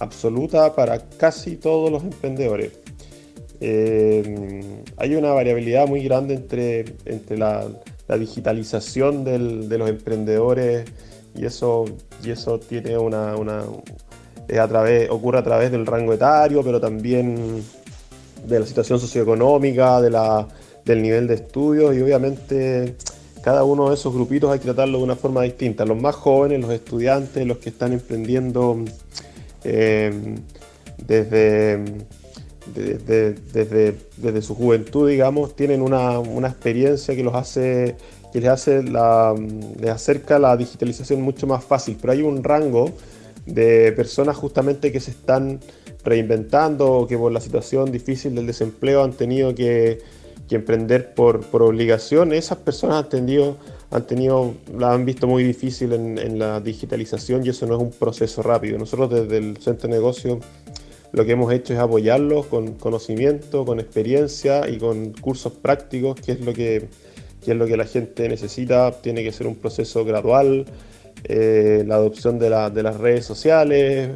absoluta 0.00 0.74
para 0.74 0.98
casi 0.98 1.54
todos 1.54 1.92
los 1.92 2.02
emprendedores. 2.02 2.72
Eh, 3.60 4.82
hay 4.96 5.14
una 5.14 5.30
variabilidad 5.30 5.86
muy 5.86 6.02
grande 6.02 6.34
entre, 6.34 6.96
entre 7.04 7.38
la, 7.38 7.68
digitalización 8.08 9.24
de 9.24 9.78
los 9.78 9.88
emprendedores 9.88 10.88
y 11.34 11.44
eso, 11.44 11.84
y 12.24 12.30
eso 12.30 12.58
tiene 12.58 12.96
una, 12.96 13.34
a 13.34 14.68
través, 14.68 15.10
ocurre 15.10 15.38
a 15.38 15.42
través 15.42 15.70
del 15.70 15.86
rango 15.86 16.12
etario, 16.12 16.62
pero 16.62 16.80
también 16.80 17.62
de 18.46 18.60
la 18.60 18.66
situación 18.66 19.00
socioeconómica, 19.00 20.00
de 20.00 20.10
la, 20.10 20.46
del 20.84 21.02
nivel 21.02 21.26
de 21.26 21.34
estudios 21.34 21.94
y 21.96 22.00
obviamente 22.00 22.96
cada 23.42 23.64
uno 23.64 23.90
de 23.90 23.94
esos 23.94 24.12
grupitos 24.14 24.50
hay 24.50 24.58
que 24.58 24.64
tratarlo 24.64 24.98
de 24.98 25.04
una 25.04 25.16
forma 25.16 25.42
distinta. 25.42 25.84
Los 25.84 26.00
más 26.00 26.14
jóvenes, 26.14 26.60
los 26.60 26.72
estudiantes, 26.72 27.46
los 27.46 27.58
que 27.58 27.68
están 27.68 27.92
emprendiendo 27.92 28.84
eh, 29.62 30.36
desde, 31.06 31.84
desde, 32.74 33.34
desde, 34.22 34.42
su 34.42 34.54
juventud, 34.54 35.08
digamos, 35.08 35.54
tienen 35.54 35.82
una, 35.82 36.20
experiencia 36.48 37.14
que 37.14 37.22
los 37.22 37.34
hace 37.34 37.96
que 38.32 38.40
les 38.40 38.50
hace 38.50 38.82
la, 38.82 39.34
les 39.80 39.90
acerca 39.90 40.38
la 40.38 40.56
digitalización 40.56 41.22
mucho 41.22 41.46
más 41.46 41.64
fácil, 41.64 41.96
pero 42.00 42.12
hay 42.12 42.22
un 42.22 42.42
rango 42.44 42.92
de 43.46 43.92
personas 43.92 44.36
justamente 44.36 44.92
que 44.92 45.00
se 45.00 45.12
están 45.12 45.60
reinventando 46.04 46.92
o 46.92 47.06
que 47.06 47.16
por 47.16 47.32
la 47.32 47.40
situación 47.40 47.90
difícil 47.90 48.34
del 48.34 48.46
desempleo 48.46 49.02
han 49.02 49.12
tenido 49.12 49.54
que, 49.54 50.00
emprender 50.50 51.14
por, 51.14 51.44
obligación. 51.52 52.32
Esas 52.32 52.58
personas 52.58 53.04
han 53.04 53.08
tenido, 53.08 53.56
han 53.90 54.06
tenido, 54.06 54.54
la 54.76 54.92
han 54.92 55.04
visto 55.04 55.26
muy 55.26 55.42
difícil 55.42 55.92
en, 55.92 56.18
en, 56.18 56.38
la 56.38 56.60
digitalización 56.60 57.44
y 57.44 57.48
eso 57.48 57.66
no 57.66 57.76
es 57.76 57.82
un 57.82 57.90
proceso 57.90 58.42
rápido. 58.42 58.78
Nosotros 58.78 59.10
desde 59.10 59.38
el 59.38 59.56
centro 59.56 59.88
de 59.88 59.94
negocio 59.94 60.40
lo 61.12 61.24
que 61.24 61.32
hemos 61.32 61.52
hecho 61.52 61.72
es 61.72 61.78
apoyarlos 61.78 62.46
con 62.46 62.74
conocimiento, 62.74 63.64
con 63.64 63.80
experiencia 63.80 64.68
y 64.68 64.78
con 64.78 65.12
cursos 65.12 65.52
prácticos, 65.52 66.20
que 66.20 66.32
es 66.32 66.40
lo 66.40 66.52
que, 66.52 66.88
que 67.44 67.52
es 67.52 67.56
lo 67.56 67.66
que 67.66 67.76
la 67.76 67.84
gente 67.84 68.28
necesita. 68.28 68.92
Tiene 69.00 69.22
que 69.22 69.32
ser 69.32 69.46
un 69.46 69.56
proceso 69.56 70.04
gradual 70.04 70.66
eh, 71.24 71.82
la 71.86 71.96
adopción 71.96 72.38
de, 72.38 72.50
las 72.50 72.96
redes 72.98 73.24
sociales, 73.24 74.10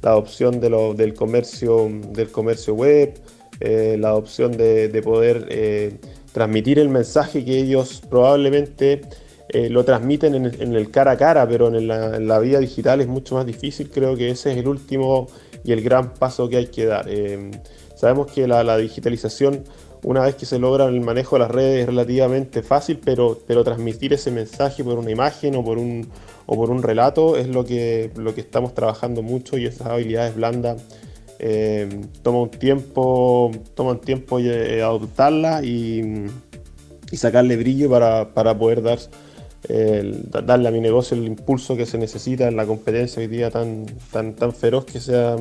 la 0.00 0.10
adopción 0.10 0.60
del, 0.60 1.14
comercio, 1.14 1.90
del 2.12 2.30
comercio 2.30 2.74
web, 2.74 3.14
eh, 3.58 3.96
la 3.98 4.10
adopción 4.10 4.52
de, 4.52 5.02
poder 5.02 5.46
eh, 5.50 5.96
transmitir 6.32 6.78
el 6.78 6.88
mensaje 6.88 7.44
que 7.44 7.58
ellos 7.58 8.02
probablemente 8.08 9.02
lo 9.68 9.84
transmiten 9.84 10.34
en, 10.34 10.74
el 10.74 10.90
cara 10.90 11.10
a 11.10 11.16
cara, 11.18 11.46
pero 11.46 11.68
en 11.68 11.86
la, 11.86 12.16
en 12.16 12.42
vida 12.42 12.58
digital 12.58 13.02
es 13.02 13.06
mucho 13.06 13.34
más 13.34 13.44
difícil. 13.44 13.90
Creo 13.90 14.16
que 14.16 14.30
ese 14.30 14.52
es 14.52 14.56
el 14.56 14.66
último 14.66 15.26
y 15.64 15.72
el 15.72 15.82
gran 15.82 16.14
paso 16.14 16.48
que 16.48 16.56
hay 16.56 16.66
que 16.66 16.86
dar. 16.86 17.06
sabemos 17.94 18.30
que 18.30 18.46
la 18.46 18.76
digitalización 18.76 19.64
una 20.04 20.22
vez 20.22 20.34
que 20.34 20.46
se 20.46 20.58
logra 20.58 20.86
el 20.86 21.00
manejo 21.00 21.36
de 21.36 21.40
las 21.40 21.50
redes 21.50 21.80
es 21.82 21.86
relativamente 21.86 22.62
fácil, 22.62 22.98
pero, 23.04 23.38
pero 23.46 23.62
transmitir 23.62 24.12
ese 24.12 24.30
mensaje 24.30 24.82
por 24.82 24.98
una 24.98 25.10
imagen 25.10 25.54
o 25.54 25.64
por 25.64 25.78
un, 25.78 26.08
o 26.46 26.56
por 26.56 26.70
un 26.70 26.82
relato 26.82 27.36
es 27.36 27.46
lo 27.46 27.64
que, 27.64 28.10
lo 28.16 28.34
que 28.34 28.40
estamos 28.40 28.74
trabajando 28.74 29.22
mucho 29.22 29.56
y 29.58 29.66
esas 29.66 29.86
habilidades 29.86 30.34
blandas 30.34 30.82
eh, 31.38 31.88
tiempo, 32.58 33.50
toma 33.74 34.00
tiempo 34.00 34.38
eh, 34.38 34.82
adoptarlas 34.82 35.64
y, 35.64 36.26
sacarle 37.12 37.56
brillo 37.56 37.90
para, 37.90 38.58
poder 38.58 38.82
dar, 38.82 38.98
darle 39.68 40.68
a 40.68 40.70
mi 40.70 40.80
negocio 40.80 41.16
el 41.16 41.24
impulso 41.24 41.76
que 41.76 41.86
se 41.86 41.98
necesita 41.98 42.48
en 42.48 42.56
la 42.56 42.66
competencia 42.66 43.20
hoy 43.20 43.28
día 43.28 43.50
tan, 43.50 43.86
tan, 44.10 44.34
tan 44.34 44.52
feroz 44.52 44.84
que 44.84 45.00
sea 45.00 45.36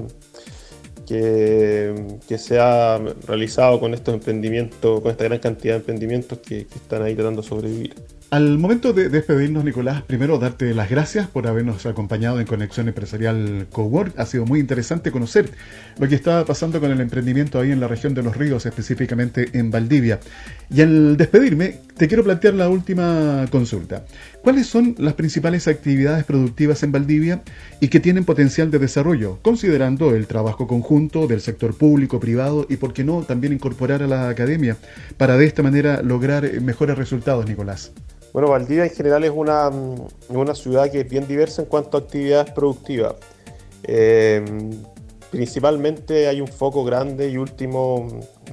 que, 1.07 2.37
se 2.37 2.59
ha 2.59 2.99
realizado 3.27 3.79
con 3.79 3.93
estos 3.93 4.13
emprendimientos, 4.13 5.01
con 5.01 5.11
esta 5.11 5.25
gran 5.25 5.39
cantidad 5.39 5.73
de 5.73 5.79
emprendimientos 5.79 6.39
que, 6.39 6.65
que 6.65 6.75
están 6.75 7.01
ahí 7.01 7.15
tratando 7.15 7.41
de 7.41 7.47
sobrevivir. 7.47 7.95
Al 8.31 8.57
momento 8.59 8.93
de 8.93 9.09
despedirnos, 9.09 9.65
Nicolás, 9.65 10.03
primero 10.03 10.39
darte 10.39 10.73
las 10.73 10.89
gracias 10.89 11.27
por 11.27 11.47
habernos 11.47 11.85
acompañado 11.85 12.39
en 12.39 12.47
Conexión 12.47 12.87
Empresarial 12.87 13.67
Cowork. 13.69 14.17
Ha 14.17 14.25
sido 14.25 14.45
muy 14.45 14.61
interesante 14.61 15.11
conocer 15.11 15.49
lo 15.99 16.07
que 16.07 16.15
está 16.15 16.45
pasando 16.45 16.79
con 16.79 16.91
el 16.91 17.01
emprendimiento 17.01 17.59
ahí 17.59 17.73
en 17.73 17.81
la 17.81 17.89
región 17.89 18.13
de 18.13 18.23
los 18.23 18.37
ríos, 18.37 18.65
específicamente 18.65 19.49
en 19.51 19.69
Valdivia. 19.69 20.21
Y 20.73 20.79
al 20.79 21.17
despedirme, 21.17 21.81
te 21.97 22.07
quiero 22.07 22.23
plantear 22.23 22.53
la 22.53 22.69
última 22.69 23.47
consulta. 23.51 24.05
¿Cuáles 24.41 24.65
son 24.65 24.95
las 24.97 25.15
principales 25.15 25.67
actividades 25.67 26.23
productivas 26.23 26.83
en 26.83 26.93
Valdivia 26.93 27.41
y 27.81 27.89
que 27.89 27.99
tienen 27.99 28.23
potencial 28.23 28.71
de 28.71 28.79
desarrollo, 28.79 29.39
considerando 29.41 30.15
el 30.15 30.27
trabajo 30.27 30.67
conjunto 30.67 31.27
del 31.27 31.41
sector 31.41 31.75
público, 31.77 32.21
privado 32.21 32.65
y, 32.69 32.77
por 32.77 32.93
qué 32.93 33.03
no, 33.03 33.23
también 33.23 33.51
incorporar 33.51 34.01
a 34.01 34.07
la 34.07 34.29
academia 34.29 34.77
para 35.17 35.35
de 35.35 35.47
esta 35.47 35.63
manera 35.63 36.01
lograr 36.01 36.49
mejores 36.61 36.97
resultados, 36.97 37.45
Nicolás? 37.45 37.91
Bueno, 38.33 38.47
Valdivia 38.49 38.85
en 38.85 38.91
general 38.91 39.23
es 39.25 39.31
una, 39.31 39.69
una 40.29 40.55
ciudad 40.55 40.89
que 40.89 41.01
es 41.01 41.09
bien 41.09 41.27
diversa 41.27 41.63
en 41.63 41.67
cuanto 41.67 41.97
a 41.97 42.01
actividades 42.01 42.51
productivas. 42.51 43.15
Eh, 43.83 44.43
principalmente 45.31 46.27
hay 46.27 46.39
un 46.39 46.47
foco 46.47 46.85
grande 46.85 47.29
y 47.29 47.37
último 47.37 48.07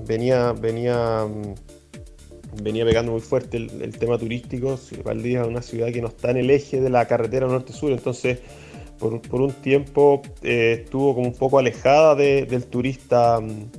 venía, 0.04 0.52
venía, 0.52 1.26
venía 2.60 2.84
pegando 2.84 3.12
muy 3.12 3.20
fuerte 3.20 3.56
el, 3.56 3.96
tema 3.96 4.18
turístico. 4.18 4.76
Valdivia 5.04 5.42
es 5.42 5.46
una 5.46 5.62
ciudad 5.62 5.92
que 5.92 6.02
no 6.02 6.08
está 6.08 6.32
en 6.32 6.38
el 6.38 6.50
eje 6.50 6.80
de 6.80 6.90
la 6.90 7.06
carretera 7.06 7.46
norte-sur, 7.46 7.92
entonces 7.92 8.40
por, 8.98 9.12
un 9.12 9.52
tiempo 9.52 10.22
eh, 10.42 10.82
estuvo 10.82 11.14
como 11.14 11.28
un 11.28 11.34
poco 11.34 11.60
alejada 11.60 12.16
del 12.16 12.66
turista 12.66 13.38
mm, 13.40 13.70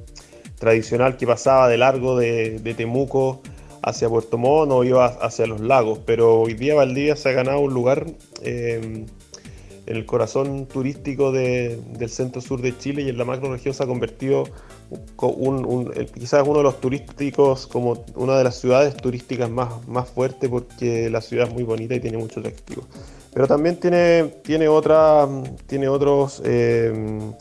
tradicional 0.58 1.18
que 1.18 1.28
pasaba 1.28 1.68
de 1.68 1.78
largo 1.78 2.18
de 2.18 2.74
Temuco 2.78 3.42
hacia 3.90 4.10
Puerto 4.10 4.38
Montt 4.38 4.72
o 4.72 4.84
iba 4.84 5.06
hacia 5.06 5.48
los 5.48 5.60
lagos, 5.62 6.00
pero 6.06 6.42
hoy 6.42 6.54
día 6.54 6.76
Valdivia 6.76 7.16
se 7.16 7.30
ha 7.30 7.32
ganado 7.34 7.60
un 7.60 7.74
lugar 7.74 8.06
eh, 8.42 9.06
en 9.86 9.96
el 9.96 10.06
corazón 10.06 10.68
turístico 10.68 11.32
del 11.32 12.10
centro 12.10 12.42
sur 12.42 12.62
de 12.62 12.78
Chile 12.78 13.02
y 13.02 13.10
en 13.10 13.18
la 13.18 13.26
macro 13.26 13.52
región 13.52 13.74
se 13.74 13.84
ha 13.84 13.88
convertido 13.88 14.44
quizás 16.14 16.44
uno 16.48 16.60
de 16.60 16.64
los 16.64 16.80
turísticos, 16.80 17.68
como 17.68 18.04
una 18.16 18.38
de 18.38 18.44
las 18.44 18.60
ciudades 18.60 18.96
turísticas 18.96 19.50
más, 19.50 19.88
más 19.88 20.10
fuertes 20.10 20.50
porque 20.50 21.10
la 21.10 21.22
ciudad 21.22 21.48
es 21.48 21.54
muy 21.54 21.64
bonita 21.64 21.96
y 21.96 22.00
tiene 22.00 22.18
mucho 22.18 22.40
atractivo. 22.40 22.84
Pero 23.34 23.48
también 23.48 23.80
tiene, 23.80 24.26
tiene, 24.44 24.68
otra, 24.68 25.28
tiene 25.68 25.88
otros... 25.88 26.42
Eh, 26.46 27.32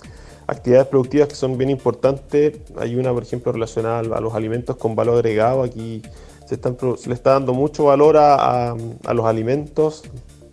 actividades 0.48 0.88
productivas 0.88 1.28
que 1.28 1.34
son 1.34 1.56
bien 1.56 1.70
importantes. 1.70 2.56
Hay 2.78 2.96
una, 2.96 3.12
por 3.12 3.22
ejemplo, 3.22 3.52
relacionada 3.52 3.98
a 3.98 4.20
los 4.20 4.34
alimentos 4.34 4.76
con 4.76 4.96
valor 4.96 5.16
agregado. 5.16 5.62
Aquí 5.62 6.02
se, 6.48 6.54
están, 6.54 6.78
le 7.06 7.12
está 7.14 7.32
dando 7.32 7.52
mucho 7.52 7.84
valor 7.84 8.16
a, 8.16 8.74
los 9.12 9.26
alimentos, 9.26 10.02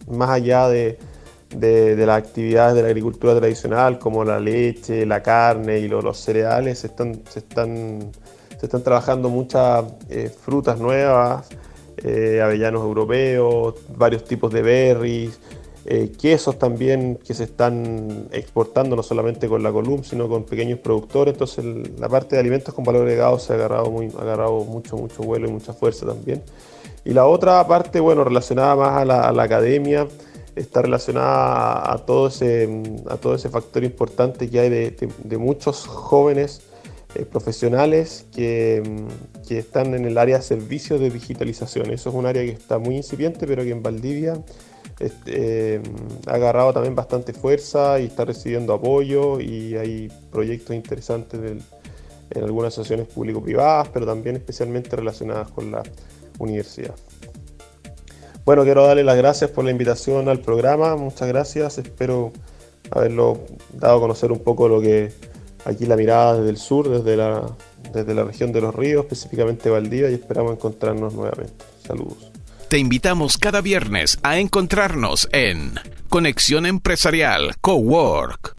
más 0.09 0.29
allá 0.29 0.67
de, 0.67 0.97
las 1.57 2.17
actividades 2.17 2.75
de 2.75 2.81
la 2.81 2.89
agricultura 2.89 3.33
tradicional, 3.37 3.97
como 3.97 4.25
la 4.25 4.37
leche, 4.37 5.05
la 5.05 5.23
carne 5.23 5.79
y 5.79 5.87
los, 5.87 6.17
cereales. 6.19 6.79
Se 6.79 6.87
están, 6.87 7.21
se 7.29 7.39
están, 7.39 8.11
se 8.59 8.65
están 8.65 8.83
trabajando 8.83 9.29
muchas 9.29 9.85
eh, 10.09 10.29
frutas 10.29 10.79
nuevas, 10.79 11.47
eh, 12.03 12.41
avellanos 12.43 12.83
europeos, 12.83 13.75
varios 13.95 14.25
tipos 14.25 14.51
de 14.51 14.61
berries. 14.63 15.39
Eh, 15.87 16.11
quesos 16.19 16.57
también 16.57 17.19
que 17.23 17.35
se 17.35 17.43
están 17.43 18.27
exportando 18.31 18.95
no 18.95 19.03
solamente 19.03 19.47
con 19.47 19.61
la 19.61 19.71
Column, 19.71 20.03
sino 20.03 20.27
con 20.27 20.43
pequeños 20.43 20.79
productores. 20.79 21.35
Entonces 21.35 21.63
la 21.99 22.09
parte 22.09 22.35
de 22.35 22.39
alimentos 22.39 22.73
con 22.73 22.83
valor 22.83 23.03
agregado 23.03 23.37
se 23.37 23.53
ha 23.53 23.55
agarrado, 23.55 23.91
muy, 23.91 24.11
ha 24.17 24.21
agarrado 24.21 24.63
mucho, 24.63 24.97
mucho 24.97 25.21
vuelo 25.21 25.47
y 25.47 25.51
mucha 25.51 25.73
fuerza 25.73 26.07
también. 26.07 26.41
Y 27.03 27.13
la 27.13 27.27
otra 27.27 27.67
parte, 27.67 27.99
bueno, 27.99 28.23
relacionada 28.23 28.75
más 28.75 28.97
a 28.97 29.05
la, 29.05 29.43
academia, 29.43 30.07
está 30.55 30.81
relacionada 30.81 31.93
a 31.93 31.99
todo, 31.99 32.29
ese, 32.29 32.67
a 33.07 33.17
todo 33.17 33.35
ese 33.35 33.49
factor 33.49 33.83
importante 33.83 34.49
que 34.49 34.59
hay 34.59 34.69
de, 34.69 35.37
muchos 35.37 35.85
jóvenes 35.85 36.63
eh, 37.13 37.25
profesionales 37.25 38.25
que, 38.33 38.81
que, 39.47 39.59
están 39.59 39.93
en 39.93 40.05
el 40.05 40.17
área 40.17 40.37
de 40.37 40.43
servicios 40.43 40.99
de 40.99 41.11
digitalización. 41.11 41.91
Eso 41.91 42.09
es 42.09 42.15
un 42.15 42.25
área 42.25 42.41
que 42.41 42.53
está 42.53 42.79
muy 42.79 42.95
incipiente, 42.95 43.45
pero 43.45 43.63
que 43.63 43.69
en 43.69 43.83
Valdivia 43.83 44.43
este, 44.99 45.81
ha 46.25 46.33
agarrado 46.33 46.73
también 46.73 46.95
bastante 46.95 47.33
fuerza 47.33 47.99
y 47.99 48.05
está 48.05 48.25
recibiendo 48.25 48.73
apoyo 48.73 49.39
y 49.39 49.75
hay 49.75 50.11
proyectos 50.31 50.75
interesantes 50.75 51.39
en 52.29 52.43
algunas 52.43 52.73
asociaciones 52.73 53.07
público-privadas, 53.13 53.89
pero 53.89 54.05
también 54.05 54.35
especialmente 54.35 54.95
relacionadas 54.95 55.49
con 55.49 55.71
la 55.71 55.83
universidad. 56.39 56.95
Bueno, 58.45 58.63
quiero 58.63 58.85
darle 58.85 59.03
las 59.03 59.17
gracias 59.17 59.49
por 59.49 59.65
la 59.65 59.71
invitación 59.71 60.29
al 60.29 60.39
programa, 60.39 60.95
muchas 60.95 61.27
gracias, 61.27 61.79
espero 61.79 62.31
haberlo 62.91 63.39
dado 63.73 63.97
a 63.97 63.99
conocer 63.99 64.31
un 64.31 64.39
poco 64.39 64.67
lo 64.67 64.81
que 64.81 65.11
aquí 65.65 65.85
la 65.85 65.95
mirada 65.95 66.37
desde 66.37 66.51
el 66.51 66.57
sur, 66.57 66.89
desde 66.89 67.17
la, 67.17 67.55
desde 67.91 68.13
la 68.13 68.23
región 68.23 68.51
de 68.51 68.61
los 68.61 68.75
ríos, 68.75 69.03
específicamente 69.03 69.69
Valdivia, 69.69 70.11
y 70.11 70.13
esperamos 70.13 70.53
encontrarnos 70.53 71.13
nuevamente. 71.13 71.65
Saludos. 71.85 72.34
Te 72.69 72.79
invitamos 72.79 73.37
cada 73.37 73.61
viernes 73.61 74.17
a 74.23 74.39
encontrarnos 74.39 75.29
en 75.31 75.75
Conexión 76.09 76.65
Empresarial 76.65 77.55
Cowork. 77.61 78.55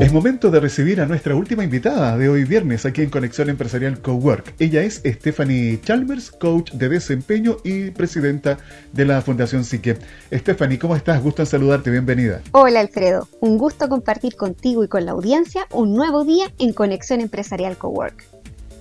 Es 0.00 0.12
momento 0.12 0.52
de 0.52 0.60
recibir 0.60 1.00
a 1.00 1.06
nuestra 1.06 1.34
última 1.34 1.64
invitada 1.64 2.16
de 2.16 2.28
hoy 2.28 2.44
viernes 2.44 2.86
aquí 2.86 3.02
en 3.02 3.10
Conexión 3.10 3.50
Empresarial 3.50 4.00
Cowork. 4.00 4.54
Ella 4.60 4.82
es 4.82 5.02
Stephanie 5.04 5.80
Chalmers, 5.82 6.30
coach 6.30 6.70
de 6.70 6.88
desempeño 6.88 7.56
y 7.64 7.90
presidenta 7.90 8.58
de 8.92 9.04
la 9.04 9.20
Fundación 9.20 9.64
Psique. 9.64 9.98
Stephanie, 10.32 10.78
¿cómo 10.78 10.94
estás? 10.94 11.20
Gusto 11.20 11.42
en 11.42 11.46
saludarte, 11.46 11.90
bienvenida. 11.90 12.40
Hola 12.52 12.78
Alfredo, 12.78 13.28
un 13.40 13.58
gusto 13.58 13.88
compartir 13.88 14.36
contigo 14.36 14.84
y 14.84 14.88
con 14.88 15.06
la 15.06 15.10
audiencia 15.10 15.66
un 15.72 15.94
nuevo 15.94 16.24
día 16.24 16.52
en 16.60 16.72
Conexión 16.72 17.20
Empresarial 17.20 17.76
Cowork. 17.76 18.24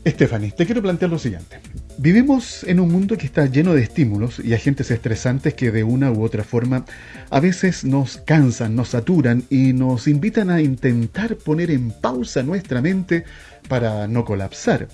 Stephanie, 0.05 0.51
te 0.51 0.65
quiero 0.67 0.81
plantear 0.81 1.09
lo 1.09 1.17
siguiente. 1.17 1.59
Vivimos 2.01 2.63
en 2.63 2.79
un 2.79 2.89
mundo 2.89 3.17
que 3.17 3.25
está 3.25 3.45
lleno 3.47 3.73
de 3.73 3.81
estímulos 3.81 4.39
y 4.39 4.53
agentes 4.53 4.89
estresantes 4.89 5.53
que 5.53 5.69
de 5.69 5.83
una 5.83 6.09
u 6.09 6.23
otra 6.23 6.45
forma 6.45 6.85
a 7.29 7.41
veces 7.41 7.83
nos 7.83 8.15
cansan, 8.15 8.73
nos 8.73 8.87
saturan 8.91 9.43
y 9.49 9.73
nos 9.73 10.07
invitan 10.07 10.49
a 10.49 10.61
intentar 10.61 11.35
poner 11.35 11.69
en 11.71 11.91
pausa 11.91 12.41
nuestra 12.41 12.81
mente 12.81 13.25
para 13.67 14.07
no 14.07 14.23
colapsar. 14.23 14.87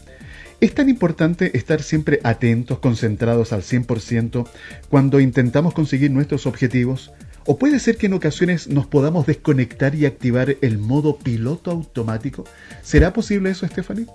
Es 0.59 0.73
tan 0.73 0.89
importante 0.89 1.55
estar 1.55 1.83
siempre 1.83 2.21
atentos, 2.23 2.79
concentrados 2.79 3.53
al 3.53 3.61
100% 3.61 4.47
cuando 4.89 5.19
intentamos 5.19 5.75
conseguir 5.75 6.09
nuestros 6.09 6.47
objetivos. 6.47 7.11
¿O 7.45 7.59
puede 7.59 7.77
ser 7.77 7.97
que 7.97 8.07
en 8.07 8.13
ocasiones 8.13 8.67
nos 8.67 8.87
podamos 8.87 9.27
desconectar 9.27 9.93
y 9.93 10.07
activar 10.07 10.57
el 10.59 10.79
modo 10.79 11.19
piloto 11.19 11.69
automático? 11.69 12.45
¿Será 12.81 13.13
posible 13.13 13.51
eso, 13.51 13.67
Stephanie? 13.67 14.07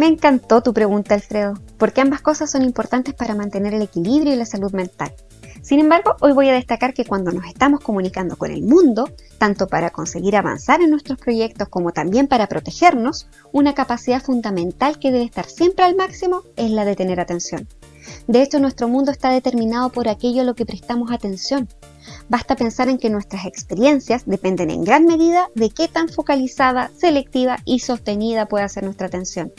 Me 0.00 0.06
encantó 0.06 0.62
tu 0.62 0.72
pregunta, 0.72 1.14
Alfredo, 1.14 1.60
porque 1.76 2.00
ambas 2.00 2.22
cosas 2.22 2.50
son 2.50 2.62
importantes 2.62 3.12
para 3.12 3.34
mantener 3.34 3.74
el 3.74 3.82
equilibrio 3.82 4.32
y 4.32 4.36
la 4.36 4.46
salud 4.46 4.72
mental. 4.72 5.12
Sin 5.60 5.78
embargo, 5.78 6.16
hoy 6.22 6.32
voy 6.32 6.48
a 6.48 6.54
destacar 6.54 6.94
que 6.94 7.04
cuando 7.04 7.32
nos 7.32 7.44
estamos 7.44 7.80
comunicando 7.80 8.38
con 8.38 8.50
el 8.50 8.62
mundo, 8.62 9.10
tanto 9.36 9.66
para 9.66 9.90
conseguir 9.90 10.36
avanzar 10.36 10.80
en 10.80 10.88
nuestros 10.88 11.18
proyectos 11.18 11.68
como 11.68 11.92
también 11.92 12.28
para 12.28 12.46
protegernos, 12.46 13.28
una 13.52 13.74
capacidad 13.74 14.22
fundamental 14.22 14.98
que 14.98 15.12
debe 15.12 15.24
estar 15.24 15.44
siempre 15.44 15.84
al 15.84 15.96
máximo 15.96 16.44
es 16.56 16.70
la 16.70 16.86
de 16.86 16.96
tener 16.96 17.20
atención. 17.20 17.68
De 18.26 18.40
hecho, 18.40 18.58
nuestro 18.58 18.88
mundo 18.88 19.10
está 19.10 19.28
determinado 19.28 19.90
por 19.90 20.08
aquello 20.08 20.40
a 20.40 20.44
lo 20.44 20.54
que 20.54 20.64
prestamos 20.64 21.12
atención. 21.12 21.68
Basta 22.30 22.56
pensar 22.56 22.88
en 22.88 22.96
que 22.96 23.10
nuestras 23.10 23.44
experiencias 23.44 24.22
dependen 24.24 24.70
en 24.70 24.82
gran 24.82 25.04
medida 25.04 25.50
de 25.54 25.68
qué 25.68 25.88
tan 25.88 26.08
focalizada, 26.08 26.90
selectiva 26.96 27.58
y 27.66 27.80
sostenida 27.80 28.46
pueda 28.46 28.66
ser 28.66 28.84
nuestra 28.84 29.08
atención. 29.08 29.52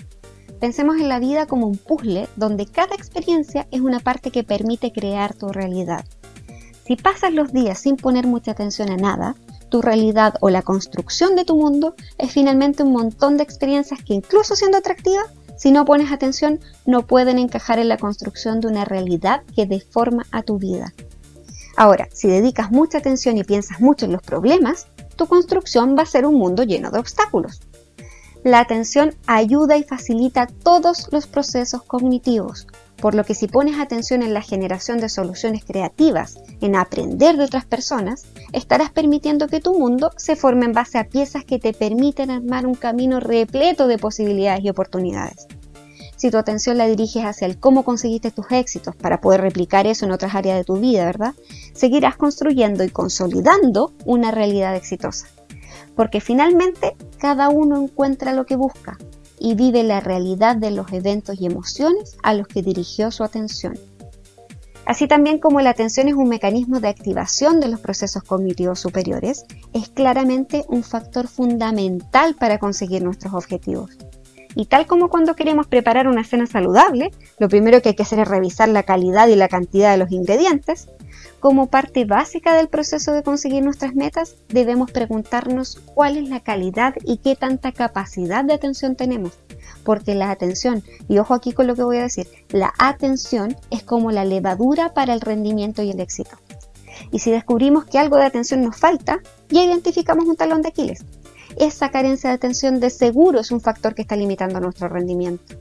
Pensemos 0.62 0.98
en 0.98 1.10
la 1.10 1.18
vida 1.18 1.48
como 1.48 1.66
un 1.66 1.76
puzzle 1.76 2.30
donde 2.36 2.68
cada 2.68 2.94
experiencia 2.94 3.68
es 3.72 3.82
una 3.82 4.00
parte 4.00 4.30
que 4.30 4.44
permite 4.44 4.92
crear 4.92 5.34
tu 5.34 5.48
realidad. 5.48 6.06
Si 6.86 6.96
pasas 6.96 7.34
los 7.34 7.52
días 7.52 7.80
sin 7.80 7.98
poner 7.98 8.28
mucha 8.28 8.52
atención 8.52 8.92
a 8.92 8.96
nada, 8.96 9.36
tu 9.70 9.82
realidad 9.82 10.36
o 10.40 10.52
la 10.52 10.62
construcción 10.62 11.36
de 11.36 11.46
tu 11.46 11.56
mundo 11.56 11.96
es 12.20 12.32
finalmente 12.32 12.84
un 12.84 12.92
montón 12.92 13.38
de 13.38 13.44
experiencias 13.44 14.04
que 14.04 14.14
incluso 14.14 14.56
siendo 14.56 14.78
atractivas, 14.78 15.26
si 15.58 15.72
no 15.72 15.84
pones 15.84 16.12
atención, 16.12 16.60
no 16.86 17.08
pueden 17.08 17.40
encajar 17.40 17.80
en 17.80 17.90
la 17.90 17.98
construcción 17.98 18.60
de 18.60 18.68
una 18.68 18.86
realidad 18.86 19.42
que 19.56 19.66
deforma 19.66 20.28
a 20.32 20.44
tu 20.44 20.60
vida. 20.60 20.94
Ahora, 21.76 22.08
si 22.14 22.28
dedicas 22.28 22.70
mucha 22.70 23.00
atención 23.00 23.36
y 23.36 23.44
piensas 23.44 23.82
mucho 23.82 24.06
en 24.06 24.12
los 24.12 24.22
problemas, 24.22 24.86
tu 25.16 25.26
construcción 25.26 25.96
va 25.98 26.04
a 26.04 26.06
ser 26.06 26.28
un 26.28 26.36
mundo 26.36 26.62
lleno 26.62 26.92
de 26.92 27.00
obstáculos. 27.00 27.62
La 28.44 28.60
atención 28.60 29.14
ayuda 29.28 29.78
y 29.78 29.84
facilita 29.84 30.48
todos 30.48 31.10
los 31.12 31.28
procesos 31.28 31.84
cognitivos, 31.84 32.66
por 32.98 33.14
lo 33.14 33.24
que 33.24 33.36
si 33.36 33.48
pones 33.48 33.80
atención 33.80 34.24
en 34.24 34.34
la 34.34 34.42
generación 34.42 35.00
de 35.00 35.10
soluciones 35.10 35.64
creativas, 35.64 36.40
en 36.60 36.76
aprender 36.76 37.38
de 37.38 37.44
otras 37.44 37.66
personas, 37.66 38.26
estarás 38.52 38.90
permitiendo 38.90 39.48
que 39.48 39.60
tu 39.60 39.78
mundo 39.78 40.10
se 40.18 40.36
forme 40.36 40.66
en 40.66 40.74
base 40.74 40.98
a 40.98 41.08
piezas 41.08 41.46
que 41.46 41.60
te 41.60 41.72
permiten 41.74 42.32
armar 42.32 42.66
un 42.66 42.74
camino 42.74 43.20
repleto 43.20 43.88
de 43.88 44.00
posibilidades 44.00 44.64
y 44.64 44.70
oportunidades. 44.70 45.46
Si 46.16 46.32
tu 46.32 46.38
atención 46.38 46.80
la 46.80 46.88
diriges 46.88 47.26
hacia 47.26 47.46
el 47.46 47.60
cómo 47.60 47.84
conseguiste 47.84 48.32
tus 48.32 48.52
éxitos 48.52 48.96
para 48.96 49.22
poder 49.22 49.42
replicar 49.42 49.86
eso 49.86 50.06
en 50.06 50.12
otras 50.12 50.34
áreas 50.34 50.58
de 50.58 50.64
tu 50.64 50.78
vida, 50.78 51.06
¿verdad? 51.06 51.36
Seguirás 51.74 52.16
construyendo 52.16 52.84
y 52.84 52.90
consolidando 52.90 53.94
una 54.06 54.32
realidad 54.32 54.76
exitosa 54.76 55.28
porque 56.02 56.20
finalmente 56.20 56.96
cada 57.20 57.50
uno 57.50 57.80
encuentra 57.80 58.34
lo 58.34 58.48
que 58.48 58.56
busca 58.56 58.98
y 59.38 59.54
vive 59.54 59.84
la 59.84 60.00
realidad 60.00 60.56
de 60.56 60.72
los 60.72 60.92
eventos 60.94 61.40
y 61.40 61.46
emociones 61.46 62.18
a 62.24 62.34
los 62.34 62.48
que 62.48 62.64
dirigió 62.64 63.12
su 63.12 63.24
atención. 63.24 63.78
Así 64.88 65.08
también 65.08 65.38
como 65.38 65.62
la 65.62 65.70
atención 65.70 66.08
es 66.08 66.16
un 66.16 66.28
mecanismo 66.28 66.80
de 66.80 66.88
activación 66.88 67.60
de 67.60 67.68
los 67.68 67.80
procesos 67.82 68.24
cognitivos 68.24 68.80
superiores, 68.80 69.46
es 69.74 69.90
claramente 69.90 70.66
un 70.70 70.82
factor 70.82 71.28
fundamental 71.28 72.34
para 72.34 72.58
conseguir 72.58 73.04
nuestros 73.04 73.36
objetivos. 73.36 73.96
Y 74.56 74.66
tal 74.66 74.88
como 74.88 75.08
cuando 75.08 75.36
queremos 75.36 75.68
preparar 75.68 76.08
una 76.08 76.24
cena 76.24 76.48
saludable, 76.48 77.12
lo 77.38 77.48
primero 77.48 77.80
que 77.84 77.90
hay 77.90 77.96
que 77.96 78.02
hacer 78.02 78.18
es 78.18 78.28
revisar 78.28 78.70
la 78.70 78.82
calidad 78.82 79.28
y 79.28 79.36
la 79.36 79.50
cantidad 79.50 79.92
de 79.92 80.00
los 80.00 80.12
ingredientes, 80.12 80.88
como 81.42 81.66
parte 81.66 82.06
básica 82.06 82.56
del 82.56 82.70
proceso 82.70 83.14
de 83.14 83.24
conseguir 83.24 83.64
nuestras 83.64 83.96
metas, 83.96 84.36
debemos 84.50 84.92
preguntarnos 84.92 85.82
cuál 85.96 86.16
es 86.16 86.30
la 86.30 86.40
calidad 86.40 86.94
y 87.04 87.18
qué 87.18 87.36
tanta 87.36 87.72
capacidad 87.72 88.46
de 88.46 88.54
atención 88.54 88.96
tenemos. 88.96 89.40
Porque 89.84 90.14
la 90.14 90.30
atención, 90.30 90.84
y 91.10 91.18
ojo 91.18 91.34
aquí 91.34 91.52
con 91.52 91.66
lo 91.66 91.76
que 91.76 91.82
voy 91.82 91.98
a 91.98 92.04
decir, 92.04 92.28
la 92.50 92.72
atención 92.78 93.58
es 93.72 93.82
como 93.82 94.12
la 94.12 94.24
levadura 94.24 94.94
para 94.94 95.16
el 95.16 95.20
rendimiento 95.20 95.82
y 95.82 95.90
el 95.90 96.00
éxito. 96.00 96.38
Y 97.12 97.20
si 97.20 97.32
descubrimos 97.32 97.86
que 97.86 97.98
algo 97.98 98.18
de 98.18 98.26
atención 98.26 98.62
nos 98.62 98.78
falta, 98.78 99.20
ya 99.50 99.64
identificamos 99.64 100.26
un 100.26 100.36
talón 100.36 100.62
de 100.62 100.70
Aquiles. 100.70 101.04
Esa 101.58 101.90
carencia 101.90 102.30
de 102.30 102.36
atención 102.36 102.80
de 102.80 102.92
seguro 102.92 103.40
es 103.40 103.50
un 103.50 103.62
factor 103.62 103.96
que 103.96 104.04
está 104.04 104.16
limitando 104.16 104.60
nuestro 104.60 104.90
rendimiento. 104.90 105.56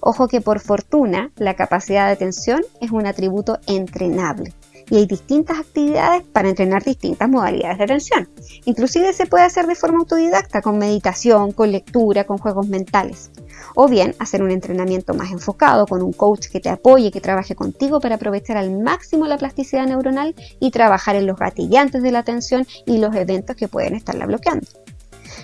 Ojo 0.00 0.26
que 0.26 0.40
por 0.40 0.58
fortuna 0.58 1.30
la 1.36 1.54
capacidad 1.54 2.06
de 2.06 2.12
atención 2.12 2.62
es 2.80 2.90
un 2.90 3.06
atributo 3.06 3.60
entrenable 3.68 4.52
y 4.90 4.96
hay 4.96 5.06
distintas 5.06 5.58
actividades 5.58 6.22
para 6.24 6.48
entrenar 6.48 6.84
distintas 6.84 7.28
modalidades 7.28 7.78
de 7.78 7.84
atención. 7.84 8.28
Inclusive 8.64 9.12
se 9.12 9.26
puede 9.26 9.44
hacer 9.44 9.66
de 9.66 9.74
forma 9.74 9.98
autodidacta 9.98 10.62
con 10.62 10.78
meditación, 10.78 11.52
con 11.52 11.72
lectura, 11.72 12.24
con 12.24 12.38
juegos 12.38 12.68
mentales. 12.68 13.30
O 13.74 13.88
bien 13.88 14.14
hacer 14.18 14.42
un 14.42 14.50
entrenamiento 14.50 15.14
más 15.14 15.32
enfocado 15.32 15.86
con 15.86 16.02
un 16.02 16.12
coach 16.12 16.46
que 16.48 16.60
te 16.60 16.68
apoye, 16.68 17.10
que 17.10 17.20
trabaje 17.20 17.54
contigo 17.54 18.00
para 18.00 18.16
aprovechar 18.16 18.56
al 18.56 18.78
máximo 18.78 19.26
la 19.26 19.38
plasticidad 19.38 19.86
neuronal 19.86 20.34
y 20.60 20.70
trabajar 20.70 21.16
en 21.16 21.26
los 21.26 21.38
gatillantes 21.38 22.02
de 22.02 22.12
la 22.12 22.20
atención 22.20 22.66
y 22.86 22.98
los 22.98 23.14
eventos 23.14 23.56
que 23.56 23.68
pueden 23.68 23.94
estarla 23.94 24.26
bloqueando. 24.26 24.66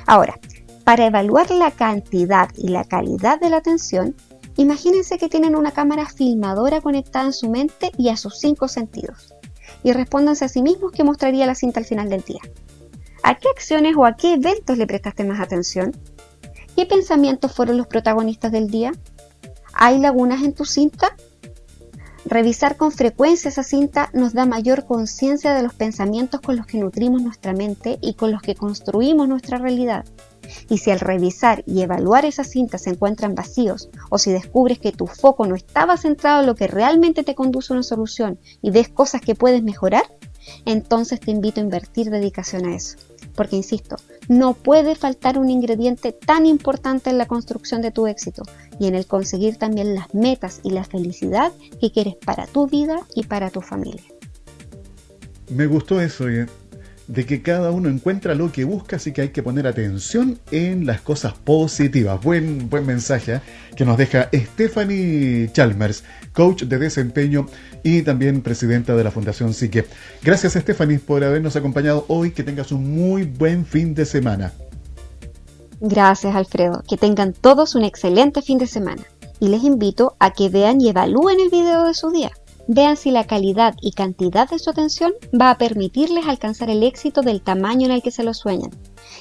Ahora, 0.06 0.38
para 0.84 1.06
evaluar 1.06 1.50
la 1.50 1.70
cantidad 1.70 2.48
y 2.56 2.68
la 2.68 2.84
calidad 2.84 3.40
de 3.40 3.50
la 3.50 3.58
atención, 3.58 4.14
Imagínense 4.56 5.16
que 5.16 5.30
tienen 5.30 5.56
una 5.56 5.72
cámara 5.72 6.04
filmadora 6.06 6.82
conectada 6.82 7.24
en 7.24 7.32
su 7.32 7.48
mente 7.48 7.90
y 7.96 8.10
a 8.10 8.18
sus 8.18 8.38
cinco 8.38 8.68
sentidos. 8.68 9.31
Y 9.82 9.92
respóndanse 9.92 10.44
a 10.44 10.48
sí 10.48 10.62
mismos 10.62 10.92
qué 10.92 11.04
mostraría 11.04 11.46
la 11.46 11.54
cinta 11.54 11.80
al 11.80 11.86
final 11.86 12.08
del 12.08 12.22
día. 12.22 12.40
¿A 13.22 13.36
qué 13.36 13.48
acciones 13.48 13.96
o 13.96 14.04
a 14.04 14.16
qué 14.16 14.34
eventos 14.34 14.76
le 14.78 14.86
prestaste 14.86 15.24
más 15.24 15.40
atención? 15.40 15.94
¿Qué 16.76 16.86
pensamientos 16.86 17.52
fueron 17.52 17.76
los 17.76 17.86
protagonistas 17.86 18.52
del 18.52 18.68
día? 18.68 18.92
¿Hay 19.74 19.98
lagunas 19.98 20.42
en 20.42 20.54
tu 20.54 20.64
cinta? 20.64 21.16
Revisar 22.24 22.76
con 22.76 22.92
frecuencia 22.92 23.48
esa 23.48 23.62
cinta 23.62 24.10
nos 24.12 24.32
da 24.32 24.46
mayor 24.46 24.86
conciencia 24.86 25.54
de 25.54 25.62
los 25.62 25.74
pensamientos 25.74 26.40
con 26.40 26.56
los 26.56 26.66
que 26.66 26.78
nutrimos 26.78 27.20
nuestra 27.22 27.52
mente 27.52 27.98
y 28.00 28.14
con 28.14 28.30
los 28.30 28.42
que 28.42 28.54
construimos 28.54 29.28
nuestra 29.28 29.58
realidad. 29.58 30.04
Y 30.68 30.78
si 30.78 30.90
al 30.90 31.00
revisar 31.00 31.62
y 31.66 31.82
evaluar 31.82 32.24
esas 32.24 32.48
cintas 32.48 32.82
se 32.82 32.90
encuentran 32.90 33.34
vacíos 33.34 33.88
o 34.10 34.18
si 34.18 34.32
descubres 34.32 34.78
que 34.78 34.92
tu 34.92 35.06
foco 35.06 35.46
no 35.46 35.54
estaba 35.54 35.96
centrado 35.96 36.40
en 36.40 36.46
lo 36.46 36.54
que 36.54 36.66
realmente 36.66 37.22
te 37.22 37.34
conduce 37.34 37.72
a 37.72 37.76
una 37.76 37.82
solución 37.82 38.38
y 38.60 38.70
ves 38.70 38.88
cosas 38.88 39.20
que 39.20 39.34
puedes 39.34 39.62
mejorar, 39.62 40.04
entonces 40.64 41.20
te 41.20 41.30
invito 41.30 41.60
a 41.60 41.64
invertir 41.64 42.10
dedicación 42.10 42.66
a 42.66 42.74
eso. 42.74 42.96
Porque, 43.34 43.56
insisto, 43.56 43.96
no 44.28 44.54
puede 44.54 44.94
faltar 44.94 45.38
un 45.38 45.48
ingrediente 45.48 46.12
tan 46.12 46.44
importante 46.44 47.10
en 47.10 47.18
la 47.18 47.26
construcción 47.26 47.80
de 47.80 47.90
tu 47.90 48.06
éxito 48.06 48.42
y 48.78 48.86
en 48.88 48.94
el 48.94 49.06
conseguir 49.06 49.56
también 49.56 49.94
las 49.94 50.12
metas 50.14 50.60
y 50.62 50.70
la 50.70 50.84
felicidad 50.84 51.52
que 51.80 51.90
quieres 51.90 52.16
para 52.16 52.46
tu 52.46 52.66
vida 52.66 53.06
y 53.14 53.24
para 53.24 53.50
tu 53.50 53.60
familia. 53.60 54.04
Me 55.48 55.66
gustó 55.66 56.00
eso. 56.00 56.26
De 57.12 57.26
que 57.26 57.42
cada 57.42 57.70
uno 57.72 57.90
encuentra 57.90 58.34
lo 58.34 58.50
que 58.50 58.64
busca, 58.64 58.96
así 58.96 59.12
que 59.12 59.20
hay 59.20 59.28
que 59.28 59.42
poner 59.42 59.66
atención 59.66 60.38
en 60.50 60.86
las 60.86 61.02
cosas 61.02 61.34
positivas. 61.34 62.22
Buen, 62.22 62.70
buen 62.70 62.86
mensaje 62.86 63.34
¿eh? 63.34 63.40
que 63.76 63.84
nos 63.84 63.98
deja 63.98 64.30
Stephanie 64.32 65.50
Chalmers, 65.52 66.04
coach 66.32 66.62
de 66.62 66.78
desempeño 66.78 67.46
y 67.82 68.00
también 68.00 68.40
presidenta 68.40 68.96
de 68.96 69.04
la 69.04 69.10
Fundación 69.10 69.52
Psique. 69.52 69.84
Gracias 70.22 70.54
Stephanie 70.54 71.00
por 71.00 71.22
habernos 71.22 71.54
acompañado 71.54 72.06
hoy, 72.08 72.30
que 72.30 72.44
tengas 72.44 72.72
un 72.72 72.90
muy 72.96 73.24
buen 73.24 73.66
fin 73.66 73.94
de 73.94 74.06
semana. 74.06 74.52
Gracias 75.82 76.34
Alfredo, 76.34 76.82
que 76.88 76.96
tengan 76.96 77.34
todos 77.34 77.74
un 77.74 77.84
excelente 77.84 78.40
fin 78.40 78.56
de 78.56 78.66
semana. 78.66 79.02
y 79.38 79.48
les 79.48 79.64
invito 79.64 80.14
a 80.20 80.32
que 80.32 80.48
vean 80.48 80.80
y 80.80 80.88
evalúen 80.88 81.40
el 81.40 81.50
video 81.50 81.84
de 81.84 81.94
su 81.94 82.12
día. 82.12 82.30
Vean 82.68 82.96
si 82.96 83.10
la 83.10 83.26
calidad 83.26 83.74
y 83.80 83.92
cantidad 83.92 84.48
de 84.48 84.58
su 84.58 84.70
atención 84.70 85.12
va 85.38 85.50
a 85.50 85.58
permitirles 85.58 86.26
alcanzar 86.26 86.70
el 86.70 86.82
éxito 86.82 87.22
del 87.22 87.42
tamaño 87.42 87.86
en 87.86 87.92
el 87.92 88.02
que 88.02 88.10
se 88.10 88.22
lo 88.22 88.34
sueñan. 88.34 88.70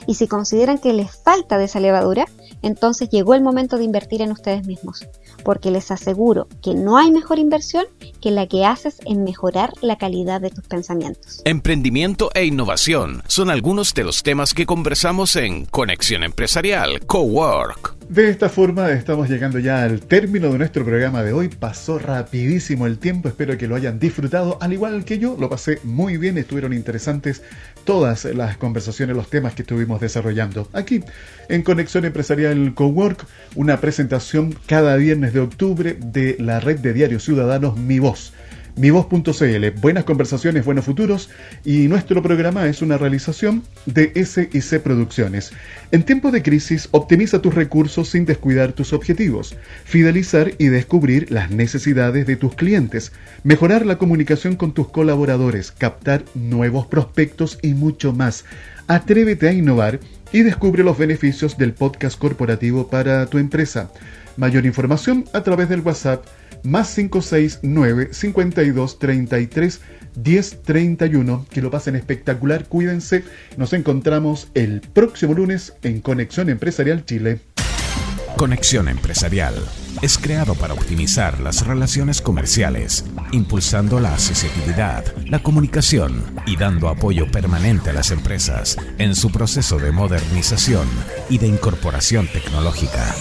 Y 0.07 0.15
si 0.15 0.27
consideran 0.27 0.77
que 0.77 0.93
les 0.93 1.11
falta 1.11 1.57
de 1.57 1.65
esa 1.65 1.79
levadura, 1.79 2.25
entonces 2.61 3.09
llegó 3.09 3.33
el 3.33 3.41
momento 3.41 3.77
de 3.77 3.83
invertir 3.83 4.21
en 4.21 4.31
ustedes 4.31 4.65
mismos, 4.65 5.07
porque 5.43 5.71
les 5.71 5.91
aseguro 5.91 6.47
que 6.61 6.75
no 6.75 6.97
hay 6.97 7.11
mejor 7.11 7.39
inversión 7.39 7.85
que 8.21 8.31
la 8.31 8.47
que 8.47 8.65
haces 8.65 8.99
en 9.05 9.23
mejorar 9.23 9.73
la 9.81 9.97
calidad 9.97 10.41
de 10.41 10.51
tus 10.51 10.67
pensamientos. 10.67 11.41
Emprendimiento 11.45 12.29
e 12.33 12.45
innovación 12.45 13.23
son 13.27 13.49
algunos 13.49 13.93
de 13.93 14.03
los 14.03 14.23
temas 14.23 14.53
que 14.53 14.65
conversamos 14.65 15.35
en 15.35 15.65
Conexión 15.65 16.23
Empresarial 16.23 17.01
Cowork. 17.05 18.00
De 18.11 18.29
esta 18.29 18.49
forma 18.49 18.91
estamos 18.91 19.29
llegando 19.29 19.57
ya 19.57 19.83
al 19.83 20.01
término 20.01 20.51
de 20.51 20.57
nuestro 20.57 20.83
programa 20.83 21.23
de 21.23 21.31
hoy. 21.31 21.47
Pasó 21.47 21.97
rapidísimo 21.97 22.85
el 22.85 22.97
tiempo, 22.97 23.29
espero 23.29 23.57
que 23.57 23.69
lo 23.69 23.75
hayan 23.77 23.99
disfrutado, 23.99 24.57
al 24.59 24.73
igual 24.73 25.05
que 25.05 25.17
yo, 25.17 25.37
lo 25.39 25.49
pasé 25.49 25.79
muy 25.85 26.17
bien, 26.17 26.37
estuvieron 26.37 26.73
interesantes 26.73 27.41
todas 27.85 28.25
las 28.25 28.57
conversaciones, 28.57 29.15
los 29.15 29.29
temas 29.29 29.53
que 29.53 29.61
estuvimos 29.61 30.01
desarrollando 30.01 30.67
aquí 30.73 31.01
en 31.47 31.63
Conexión 31.63 32.03
Empresarial 32.03 32.73
Cowork, 32.73 33.25
una 33.55 33.79
presentación 33.79 34.57
cada 34.65 34.97
viernes 34.97 35.31
de 35.31 35.39
octubre 35.39 35.97
de 35.97 36.35
la 36.37 36.59
red 36.59 36.79
de 36.79 36.91
diarios 36.91 37.23
ciudadanos 37.23 37.77
Mi 37.77 37.99
Voz 37.99 38.33
mivoz.cl. 38.75 39.69
Buenas 39.81 40.03
conversaciones, 40.03 40.65
buenos 40.65 40.85
futuros 40.85 41.29
y 41.65 41.87
nuestro 41.87 42.21
programa 42.21 42.67
es 42.67 42.81
una 42.81 42.97
realización 42.97 43.63
de 43.85 44.11
SIC 44.25 44.81
Producciones. 44.81 45.51
En 45.91 46.03
tiempo 46.03 46.31
de 46.31 46.41
crisis, 46.41 46.89
optimiza 46.91 47.41
tus 47.41 47.53
recursos 47.53 48.09
sin 48.09 48.25
descuidar 48.25 48.73
tus 48.73 48.93
objetivos, 48.93 49.55
fidelizar 49.83 50.51
y 50.57 50.67
descubrir 50.67 51.31
las 51.31 51.51
necesidades 51.51 52.25
de 52.27 52.35
tus 52.35 52.55
clientes, 52.55 53.11
mejorar 53.43 53.85
la 53.85 53.97
comunicación 53.97 54.55
con 54.55 54.73
tus 54.73 54.89
colaboradores, 54.89 55.71
captar 55.71 56.23
nuevos 56.35 56.87
prospectos 56.87 57.59
y 57.61 57.73
mucho 57.73 58.13
más. 58.13 58.45
Atrévete 58.87 59.47
a 59.47 59.53
innovar 59.53 59.99
y 60.31 60.41
descubre 60.43 60.83
los 60.83 60.97
beneficios 60.97 61.57
del 61.57 61.73
podcast 61.73 62.17
corporativo 62.17 62.87
para 62.87 63.25
tu 63.25 63.37
empresa. 63.37 63.91
Mayor 64.37 64.65
información 64.65 65.25
a 65.33 65.41
través 65.43 65.69
del 65.69 65.81
WhatsApp 65.81 66.25
más 66.63 66.93
569 66.95 68.09
52 68.11 68.99
33 68.99 69.81
10 70.15 70.63
31. 70.63 71.45
Que 71.49 71.61
lo 71.61 71.71
pasen 71.71 71.95
espectacular, 71.95 72.65
cuídense. 72.65 73.23
Nos 73.57 73.73
encontramos 73.73 74.49
el 74.53 74.81
próximo 74.81 75.33
lunes 75.33 75.73
en 75.83 76.01
Conexión 76.01 76.49
Empresarial 76.49 77.05
Chile. 77.05 77.39
Conexión 78.37 78.87
Empresarial 78.87 79.53
es 80.01 80.17
creado 80.17 80.55
para 80.55 80.73
optimizar 80.73 81.39
las 81.41 81.67
relaciones 81.67 82.21
comerciales, 82.21 83.05
impulsando 83.31 83.99
la 83.99 84.13
accesibilidad, 84.13 85.05
la 85.27 85.43
comunicación 85.43 86.23
y 86.47 86.55
dando 86.55 86.89
apoyo 86.89 87.29
permanente 87.29 87.91
a 87.91 87.93
las 87.93 88.09
empresas 88.09 88.77
en 88.97 89.15
su 89.15 89.31
proceso 89.31 89.77
de 89.77 89.91
modernización 89.91 90.87
y 91.29 91.37
de 91.37 91.47
incorporación 91.47 92.27
tecnológica. 92.27 93.13